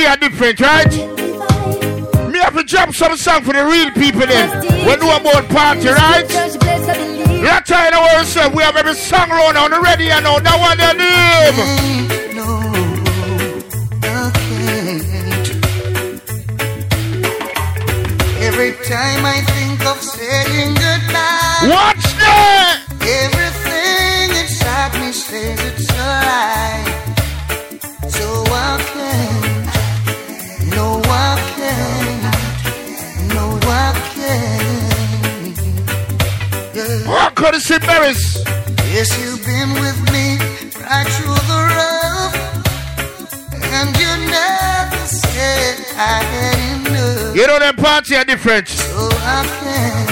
[0.00, 0.92] party are different, right?
[2.30, 4.60] Me have to drop some song for the real people then.
[4.86, 6.28] We know about party, right?
[6.28, 10.78] That time our ourselves, we have every song round on the and on that one
[10.78, 11.56] they live.
[18.42, 22.84] Every time I think of saying goodbye, Watch that!
[23.00, 27.00] Everything inside me says it's a lie.
[28.08, 29.39] So I can't,
[37.40, 37.46] Yeah.
[37.46, 38.44] What could have said Maris?
[38.92, 40.36] Yes, you've been with me
[40.80, 42.36] right through the rough,
[43.54, 47.34] and you never said I had enough.
[47.36, 48.68] You know that party are different.
[48.68, 50.10] So I can't,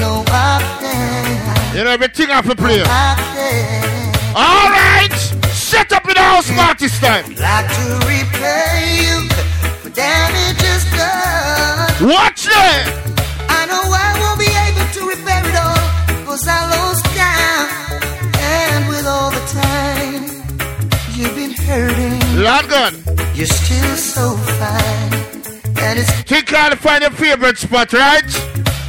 [0.00, 1.76] no, I can't.
[1.76, 2.82] You know everything have to play.
[2.84, 3.16] I.
[4.36, 5.12] All right,
[5.50, 7.24] set up in the house party time.
[7.34, 9.28] Like to repay you
[9.82, 12.08] for damages done.
[12.08, 12.86] Watch that.
[13.50, 15.87] I know I won't be able to repair it all,
[16.28, 18.04] cause I lost count.
[18.36, 20.22] And with all the time
[21.16, 22.92] you've been hurting, Lord God.
[23.34, 25.12] you're still so fine.
[25.84, 28.28] And it's Think how to find your favorite spot, right?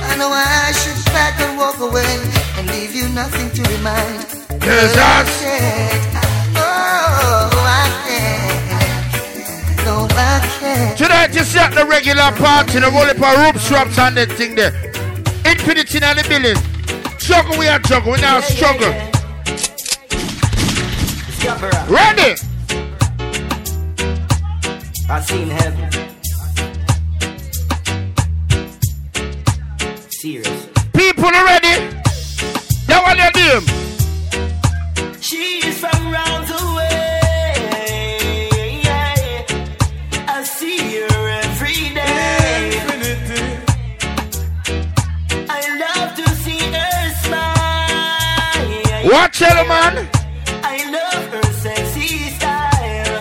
[0.02, 2.12] I know I should back and walk away
[2.58, 4.20] and leave you nothing to remind.
[4.60, 6.04] Yes, I can't.
[6.58, 9.86] Oh, I can't.
[9.86, 10.98] No, I can't.
[10.98, 14.56] Tonight you see at the regular party, the roll up rope straps and that thing
[14.56, 14.74] there.
[15.46, 16.69] Infinity in the building.
[17.30, 18.90] Struggle, we are struggle, we now struggle.
[21.88, 22.34] Ready?
[25.08, 25.92] I seen heaven.
[30.10, 30.68] Serious.
[30.96, 31.94] People are ready?
[32.88, 33.79] That one you do.
[49.12, 50.08] Watch it, man.
[50.64, 53.20] I love her sexy style.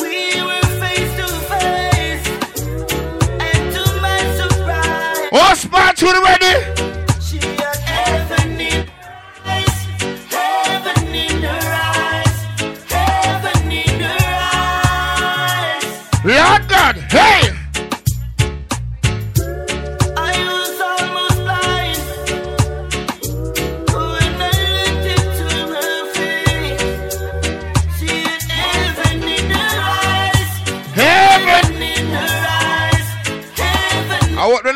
[0.00, 2.26] We were face to face,
[3.38, 6.71] and to my surprise, oh, All spots, who ready?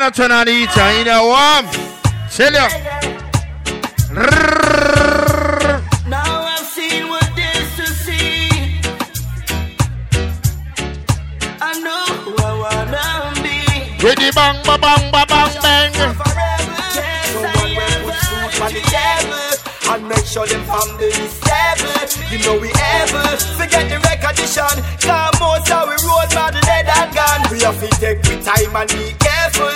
[0.07, 1.65] Not turn on the heater, you know warm.
[2.31, 2.67] Tell you.
[6.07, 8.79] Now I've seen what there's to see.
[11.59, 13.59] I know who I wanna be.
[14.01, 15.93] With the bang, ba bang, ba bang, bang.
[17.33, 19.49] Someone will put food on the table
[19.91, 22.07] and make sure them family is stable.
[22.31, 24.75] You know we able forget the recognition.
[25.03, 27.43] Come most how we road battle dead and gone.
[27.51, 29.66] We have to take we time and be careful.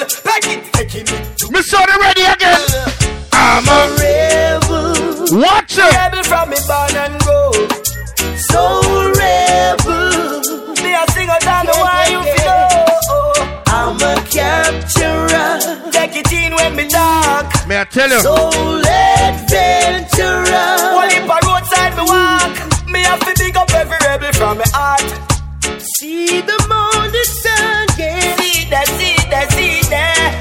[18.11, 18.51] May I tell you?
[18.51, 20.69] Soul adventurer.
[20.99, 22.51] One if a roadside me walk.
[22.89, 24.99] Me have to dig up every rebel from me heart.
[25.95, 28.35] See the morning sun, yeah.
[28.35, 30.31] See that, see that, see that.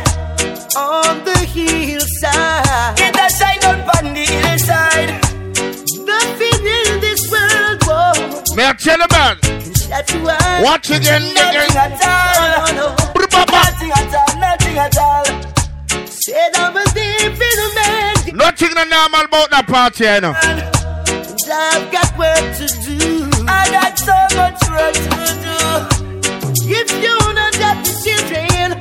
[0.77, 2.97] On the hillside.
[2.97, 5.11] Get that shine on on the hillside.
[6.05, 8.43] Nothing in this world, whoa.
[8.57, 9.39] May I tell you, man?
[10.65, 11.93] Watch again, Nothing again.
[11.93, 12.90] at all.
[18.61, 18.75] Man.
[18.75, 20.35] Nothing no normal about that party, you know.
[20.45, 20.61] And
[21.53, 23.29] I've got work to do.
[23.49, 25.59] I got so much work to do.
[26.69, 28.79] If you're not got the children,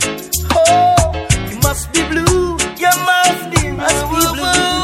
[0.51, 1.13] oh,
[1.49, 2.57] you must be blue.
[2.77, 4.83] You must be, must be blue.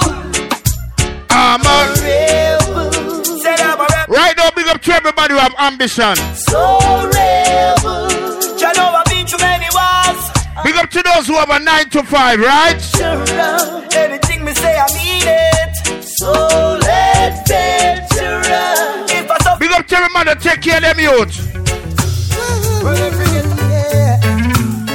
[1.29, 3.23] I'm a rebel.
[3.39, 4.15] Said I'm a rebel.
[4.15, 6.15] Right now, big up to everybody who have ambition.
[6.49, 6.79] So
[7.13, 8.11] rebel.
[8.57, 10.31] You know I've been through many wars.
[10.63, 12.75] Big up to those who have a 9 to 5, right?
[12.75, 14.34] Adventurer.
[14.55, 15.75] Anything me say, I mean it.
[16.03, 16.79] Soul
[17.27, 18.75] adventurer.
[19.09, 21.51] If I suffer, Big up to every man that take care of them youth.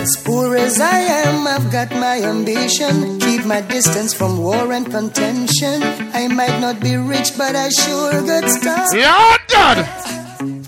[0.01, 3.19] As poor as I am, I've got my ambition.
[3.21, 5.83] Keep my distance from war and contention.
[6.15, 8.87] I might not be rich, but I sure got stuff.
[8.95, 10.20] Yeah, God.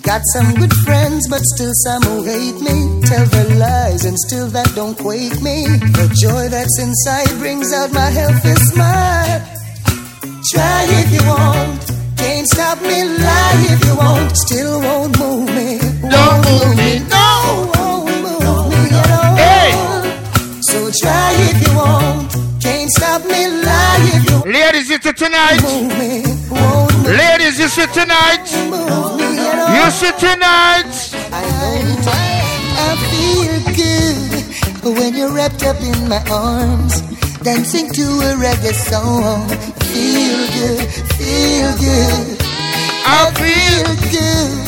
[0.03, 3.01] Got some good friends, but still some who hate me.
[3.07, 5.65] Tell their lies, and still that don't quake me.
[5.95, 9.41] The joy that's inside brings out my healthy smile.
[10.51, 11.81] Try if you want,
[12.19, 12.99] can't stop me.
[13.15, 15.79] Lie if you want, still won't move me.
[16.03, 19.37] Don't move me, no, won't move me at all.
[19.39, 19.71] Hey.
[20.63, 22.27] So try if you want,
[22.97, 23.43] stop me.
[23.43, 25.63] You Ladies, you see tonight.
[25.99, 26.23] me,
[27.21, 28.45] Ladies, you see tonight.
[29.77, 30.93] You see tonight.
[31.33, 31.45] I
[32.05, 32.19] know
[32.85, 37.01] I feel good when you're wrapped up in my arms,
[37.43, 39.49] dancing to a reggae song.
[39.93, 40.87] Feel good,
[41.19, 42.39] feel good.
[43.05, 44.65] I feel good,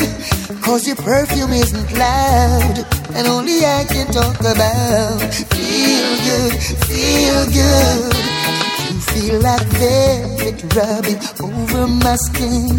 [0.65, 2.77] cause your perfume isn't loud,
[3.13, 5.21] and only I can talk about.
[5.53, 6.53] Feel good,
[6.89, 8.13] feel good.
[8.89, 12.73] You feel like velvet rubbing over my skin.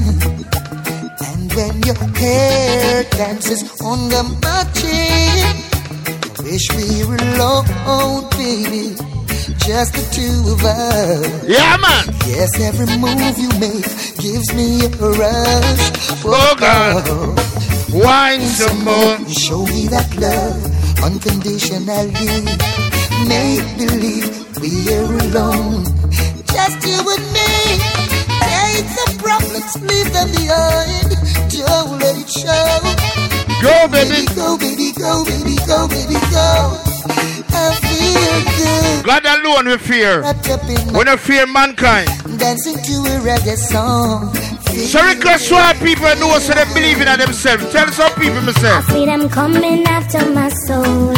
[1.28, 5.38] And when your hair dances under my chin,
[6.38, 8.96] I wish we were alone, baby.
[9.64, 11.48] Just the two of us.
[11.48, 12.04] Yeah, man.
[12.26, 13.86] Yes, every move you make
[14.18, 15.84] gives me a rush.
[16.24, 17.04] Oh, God.
[17.06, 19.16] Oh, Wine some more.
[19.32, 20.60] Show me that love
[21.02, 22.44] unconditionally.
[23.24, 24.28] Make believe
[24.60, 25.84] we're alone.
[26.44, 27.50] Just you and me.
[28.44, 31.08] Take the problems, leave them behind.
[31.48, 32.80] Don't let it show.
[33.64, 34.26] Go, baby.
[34.36, 36.76] Go, baby, go, baby, go, baby, go.
[37.48, 39.06] I feel good.
[39.06, 40.20] God alone we fear.
[40.20, 42.08] Wrapped up in We don't fear mankind.
[42.38, 44.36] dancing to a reggae song.
[44.76, 47.72] So request why people know so they believe in themselves.
[47.72, 48.88] Tell some people myself.
[48.90, 51.14] I see them coming after my soul,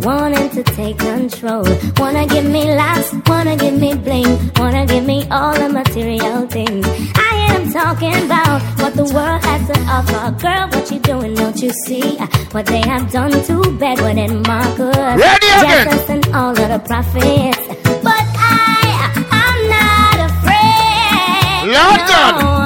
[0.00, 1.62] wanting to take control.
[1.98, 6.86] Wanna give me laughs, wanna give me bling, wanna give me all the material things.
[7.14, 10.30] I am talking about what the world has to offer.
[10.42, 11.34] Girl, what you doing?
[11.34, 12.16] Don't you see
[12.50, 14.96] what they have done to Bedouin and Marcus?
[14.96, 15.86] Ready again.
[15.88, 17.58] Jesus and all of the prophets.
[18.02, 18.82] But I,
[19.30, 21.72] I'm not afraid.
[21.72, 22.06] Lord no.
[22.08, 22.57] God.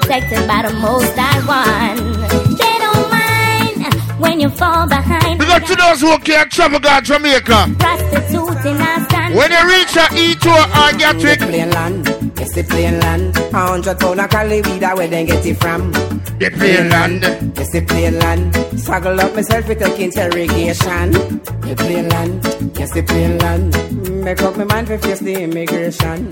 [0.00, 1.98] Protected by the most I want.
[2.56, 5.38] They don't mind when you fall behind.
[5.38, 7.74] we got to those who can't travel God Jamaica.
[7.78, 9.34] Prostitute in a stand.
[9.34, 11.40] When you reach a E2 or Gatwick,
[12.42, 13.36] Yes, the plane land.
[13.36, 15.92] A hundred pound of Cali weed, where they get it from?
[15.92, 17.22] The plane land.
[17.56, 18.80] Yes, the plane land.
[18.80, 21.12] Struggle up myself with taking interrogation.
[21.12, 22.42] The plane land.
[22.76, 24.24] Yes, the plane land.
[24.24, 26.30] Make up my mind for face the immigration.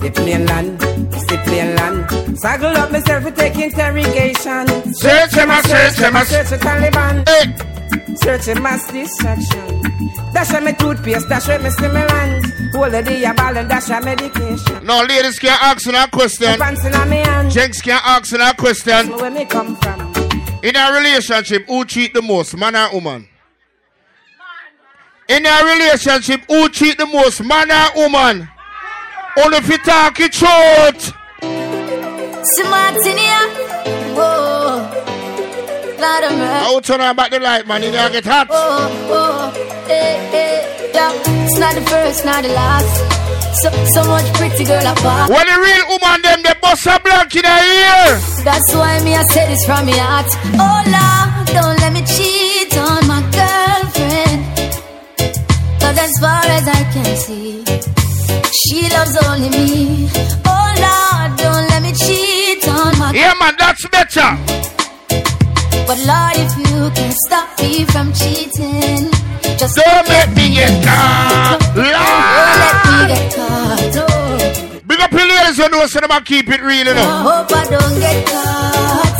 [0.00, 0.80] The plane land.
[1.12, 2.38] Yes, the plane land.
[2.38, 4.66] Struggle up myself with taking interrogation.
[4.94, 7.28] Search him, a search him, a- search the Taliban.
[7.28, 7.99] Search
[8.48, 9.82] a mass distraction.
[10.32, 12.46] Dash a my toothpaste, dash a my stimulant.
[12.72, 14.84] Hold the day a ball and dash a medication.
[14.84, 16.58] No, ladies can't ask you that question.
[16.58, 17.50] Pants a me hand.
[17.50, 19.10] Gents can't ask you that question.
[19.16, 20.12] Where me come from?
[20.62, 23.28] In a relationship, who cheat the most, man or woman?
[25.28, 28.48] In a relationship, who cheat the most, man or woman?
[29.38, 31.12] Only if you talk it short.
[32.42, 33.29] Smart in here.
[33.29, 33.29] Whoa.
[36.24, 36.66] Of mercy.
[36.66, 37.82] I will turn on back the light, man.
[37.82, 38.48] You gonna get hot.
[38.50, 41.12] Oh, oh, eh, eh, yeah.
[41.44, 42.94] It's not the first, not the last.
[43.62, 45.30] So, so much pretty girl apart.
[45.30, 48.20] When the real woman them, they bust a blank in the ear.
[48.44, 50.28] That's why me I say this from my heart.
[50.54, 54.40] Oh Lord, don't let me cheat on my girlfriend.
[55.80, 57.64] Cause as far as I can see,
[58.54, 60.08] she loves only me.
[60.46, 64.79] Oh Lord, don't let me cheat on my Yeah, man, that's better.
[65.90, 69.10] But Lord, if you can stop me from cheating,
[69.58, 71.58] just don't make me get caught.
[71.74, 74.29] Don't let me get caught.
[75.00, 77.64] Big up your ladies who know so them keep it real, you I hope I
[77.72, 79.16] don't get caught.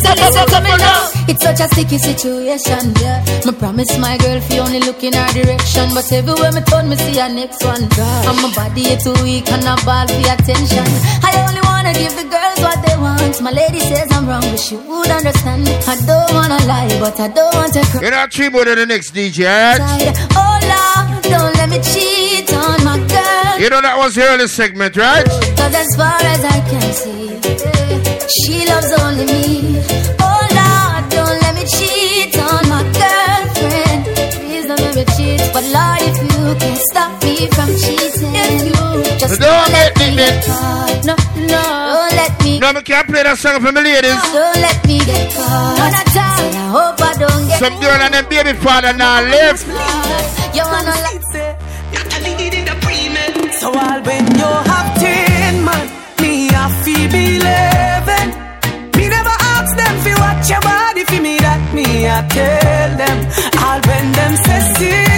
[0.00, 1.12] So listen to me now.
[1.28, 3.20] It's such a sticky situation, yeah.
[3.44, 6.96] Me promise my girl fi only look in her direction, but everywhere me turn, me
[6.96, 7.84] see her next one.
[7.84, 10.88] And my body is too weak and I ball for attention.
[11.20, 13.42] I only wanna give the girls what they want.
[13.42, 15.68] My lady says I'm wrong, but she would understand.
[15.84, 18.00] I don't wanna lie, but I don't want to cry.
[18.00, 20.16] You're not more than the next DJ, alright?
[20.32, 22.79] Oh Lord, don't let me cheat on.
[23.60, 25.20] You know that was the early segment, right?
[25.28, 27.28] Cause as far as I can see,
[28.40, 29.76] she loves only me.
[30.16, 34.00] Oh Lord, don't let me cheat on my girlfriend.
[34.40, 35.44] Please don't let me cheat.
[35.52, 38.32] But Lord, if you can stop me from cheating,
[39.20, 41.04] just Don't let me get get- caught.
[41.04, 41.14] No,
[41.44, 42.64] no, don't let me.
[42.64, 44.16] No, I can't play that song for my ladies.
[44.32, 45.76] Don't let me get caught.
[45.76, 45.84] No,
[46.16, 49.60] Say, I hope I don't get Some girl and them baby father now live.
[50.56, 51.20] You wanna like
[53.60, 55.86] So all when you have ten man,
[56.22, 58.30] me a feel believing.
[58.96, 63.18] Me never ask them fi watch your body fi me that me a tell them.
[63.62, 65.09] All when them say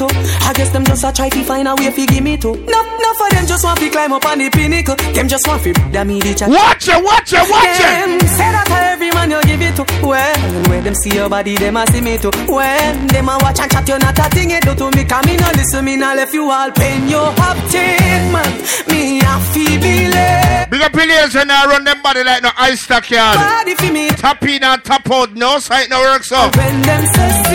[0.00, 0.46] watch you fi me too.
[0.46, 2.54] I guess them just a try to find a way fi give me too.
[2.54, 4.96] No, no for them just want to climb up on the pinnacle.
[4.96, 6.48] Them just want to that me the chat.
[6.48, 7.80] Watch it, watch it, watch it.
[7.80, 9.84] Them say that to every man you give it to.
[10.06, 10.36] Well,
[10.68, 12.30] when them see your body, them a see me too.
[12.48, 15.04] When them a watch and chat, you not a thing you do to me.
[15.04, 17.08] Come me no listen, me no left you all pain.
[17.08, 18.50] You have ten man,
[18.88, 20.70] me a feel believe.
[20.70, 23.36] Big up ladies and now run them body like no ice stack yard.
[23.36, 24.08] Body fi me.
[24.10, 26.50] Tap in and tap out, no sight, no work so.
[26.56, 27.45] When them say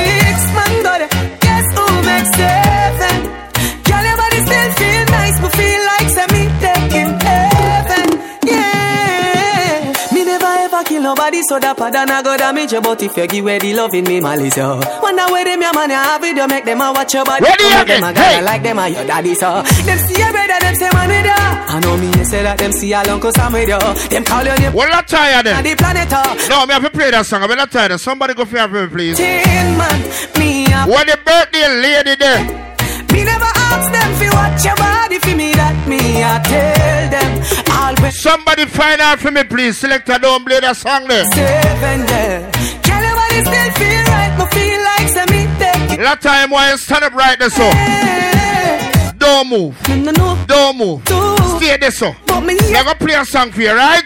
[2.11, 2.60] guess who
[11.11, 12.81] nobody, so that pardon I go damage you.
[12.81, 14.79] But if you give away the love in me, malice yo.
[15.01, 17.43] Wonder where them your you have it, you make them a watch your body.
[17.43, 18.41] Ready make again, them a hey.
[18.41, 19.61] like them a your daddy so.
[19.61, 21.43] Them see your brother, them say man with you.
[21.71, 23.79] I know me, you say that them see your uncle Sam with you.
[24.09, 24.73] Them call your name.
[24.73, 25.63] Well, not tired then.
[25.63, 26.35] The planet uh.
[26.49, 27.43] No, me have to play that song.
[27.43, 27.99] I'm not tired.
[27.99, 29.17] Somebody go for me, please.
[29.17, 29.99] Ten man,
[30.39, 32.70] me a What the birthday lady there?
[33.11, 37.31] Me never ask them fi watch your body fi me that me I tell them
[37.71, 39.77] always Somebody find out for me, please.
[39.77, 41.25] Selector, don't play that song there.
[41.31, 42.01] seven
[43.01, 44.33] your body still feel right?
[44.37, 46.03] Me feel like say me take it.
[46.03, 47.67] That time why you stand up right there, so.
[49.17, 49.75] Don't move.
[50.47, 51.01] Don't move.
[51.57, 52.13] Stay there, so.
[52.27, 54.05] You're gonna play a song for you, right?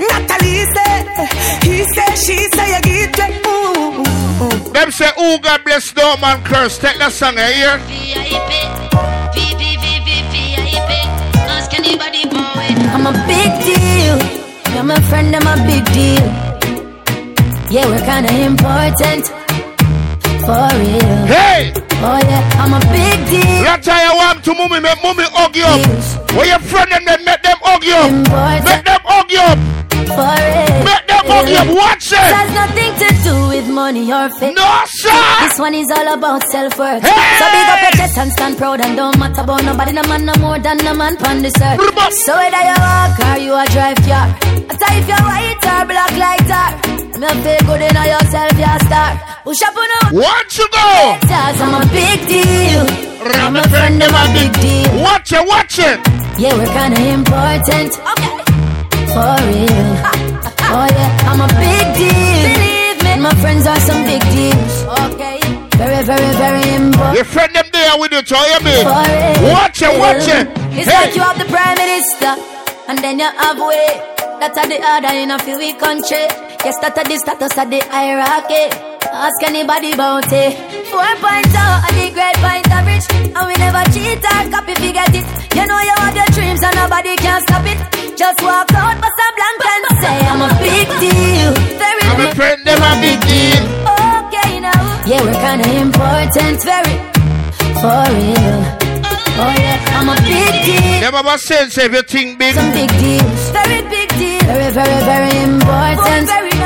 [0.00, 1.28] Natalie say,
[1.62, 4.17] he say, she say you get like ooh.
[4.38, 6.78] Them say, oh, God bless no man curse.
[6.78, 7.80] Take that song, eh, here.
[12.94, 14.18] I'm a big deal.
[14.74, 16.26] You're my friend, I'm a big deal.
[17.70, 19.26] Yeah, we're kinda important.
[20.46, 21.26] For real.
[21.26, 21.72] Hey!
[22.00, 23.64] Oh yeah, I'm a big deal.
[23.64, 26.32] That time you want to mummy, make mummy hug you up.
[26.32, 28.64] Where your friend and them make them hug you up.
[28.64, 29.77] Make them hug you up.
[30.18, 30.84] For real.
[30.88, 31.68] Make them hug you up.
[31.82, 32.34] Watch It it.
[32.38, 34.54] has nothing to do with money or fame.
[34.54, 35.14] No, sir.
[35.44, 37.02] This one is all about self-worth.
[37.06, 40.24] So big up your chest and stand proud and don't matter about nobody, no man,
[40.26, 41.80] no more than no man on this earth.
[42.26, 44.26] So whether you walk or you a drive car,
[44.70, 46.70] after if you're white or black like tar,
[47.18, 49.10] Me feel good in yourself, you star.
[49.44, 50.88] Push up on the Watch you go.
[51.30, 52.84] Cause I'm a big deal.
[53.42, 55.02] I'm a friend, I'm a big deal.
[55.02, 55.98] Watch it, watch it.
[56.38, 57.90] Yeah, we're kinda important.
[58.12, 58.47] Okay.
[59.18, 59.90] For real.
[60.70, 62.38] Oh yeah, I'm a big deal.
[62.46, 64.74] Believe me, my friends are some big deals.
[65.10, 65.38] Okay.
[65.74, 67.14] Very, very, very important.
[67.16, 68.84] Your friend them there with you, so you mean?
[69.50, 70.46] Watch it, watch it.
[70.78, 71.06] It's Hey.
[71.06, 72.32] like you have the prime minister,
[72.88, 73.90] and then you have way.
[74.38, 76.24] That's at the other in a few week country.
[76.64, 78.70] Yes, that the status of the hierarchy.
[79.10, 80.52] Ask anybody about it.
[80.92, 83.06] Four point out and the great point average.
[83.34, 85.24] And we never cheat or copy if you get it.
[85.56, 87.78] You know you have your dreams and nobody can stop it.
[88.18, 91.52] Just walk out, bust some blank and say I'm a big deal.
[91.78, 93.62] Very I'm a friend, them a big deal.
[93.94, 95.06] Okay now.
[95.06, 96.98] Yeah, we're kinda important, very
[97.78, 98.58] for real.
[99.38, 101.00] Oh yeah, I'm a big deal.
[101.00, 102.54] Them have a sense if you think big.
[102.56, 104.40] Some big deals, very big deal.
[104.50, 106.26] Very, very, very important.
[106.26, 106.57] Very now.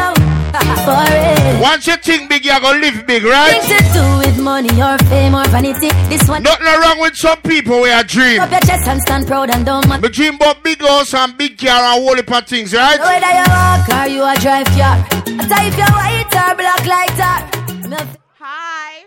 [0.85, 1.61] For real.
[1.63, 3.63] Once you think big, you're gonna live big, right?
[3.63, 5.91] Things to do with money or fame or vanity.
[6.09, 6.43] This one.
[6.43, 8.41] Nothing wrong with some people where I dream.
[8.41, 10.03] Up your chest and stand proud and don't matter.
[10.03, 12.99] Me dream about big house and big car and whole heap of things, right?
[12.99, 14.99] Whether you walk or you a drive car.
[15.39, 18.19] I tell if you're white or black like that.
[18.41, 19.05] Hi.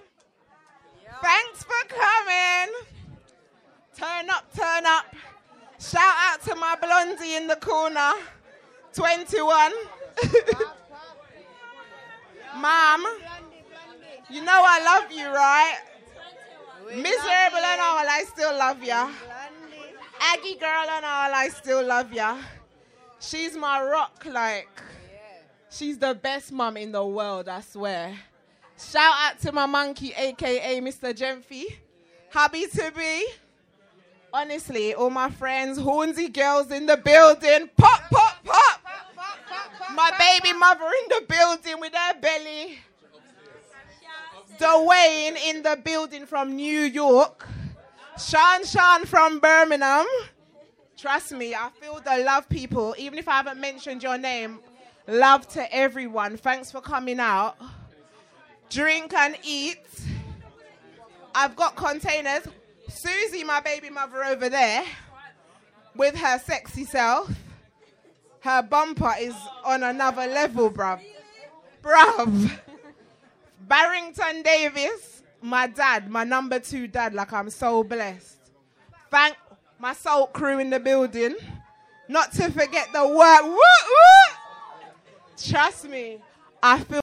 [1.21, 2.73] Thanks for coming.
[3.97, 5.13] Turn up, turn up.
[5.79, 8.13] Shout out to my blondie in the corner.
[8.93, 9.71] 21.
[12.57, 13.05] Mom,
[14.29, 15.77] you know I love you, right?
[16.87, 19.09] Miserable and all, I still love ya.
[20.21, 22.37] Aggie girl and all, I still love ya.
[23.19, 24.69] She's my rock, like.
[25.69, 28.15] She's the best mum in the world, I swear.
[28.77, 31.13] Shout out to my monkey, aka Mr.
[31.13, 31.65] Gemfy.
[32.29, 33.25] Happy to be.
[34.33, 37.69] Honestly, all my friends, hornsy girls in the building.
[37.77, 38.81] Pop, pop, pop.
[39.93, 42.79] My baby mother in the building with her belly.
[44.59, 47.47] Dwayne in the building from New York.
[48.17, 50.05] Sean Sean from Birmingham.
[50.97, 52.95] Trust me, I feel the love, people.
[52.97, 54.59] Even if I haven't mentioned your name,
[55.07, 56.37] love to everyone.
[56.37, 57.57] Thanks for coming out.
[58.69, 59.85] Drink and eat.
[61.33, 62.47] I've got containers.
[62.87, 64.85] Susie, my baby mother over there,
[65.95, 67.29] with her sexy self.
[68.45, 71.01] Her bumper is on another level, bruv.
[71.81, 72.51] Bruv.
[73.61, 78.37] Barrington Davis, my dad, my number two dad, like I'm so blessed.
[79.09, 79.35] Thank
[79.79, 81.35] my salt crew in the building.
[82.07, 83.45] Not to forget the work.
[83.45, 84.35] Woo, woo.
[85.43, 86.19] Trust me,
[86.61, 86.93] I feel.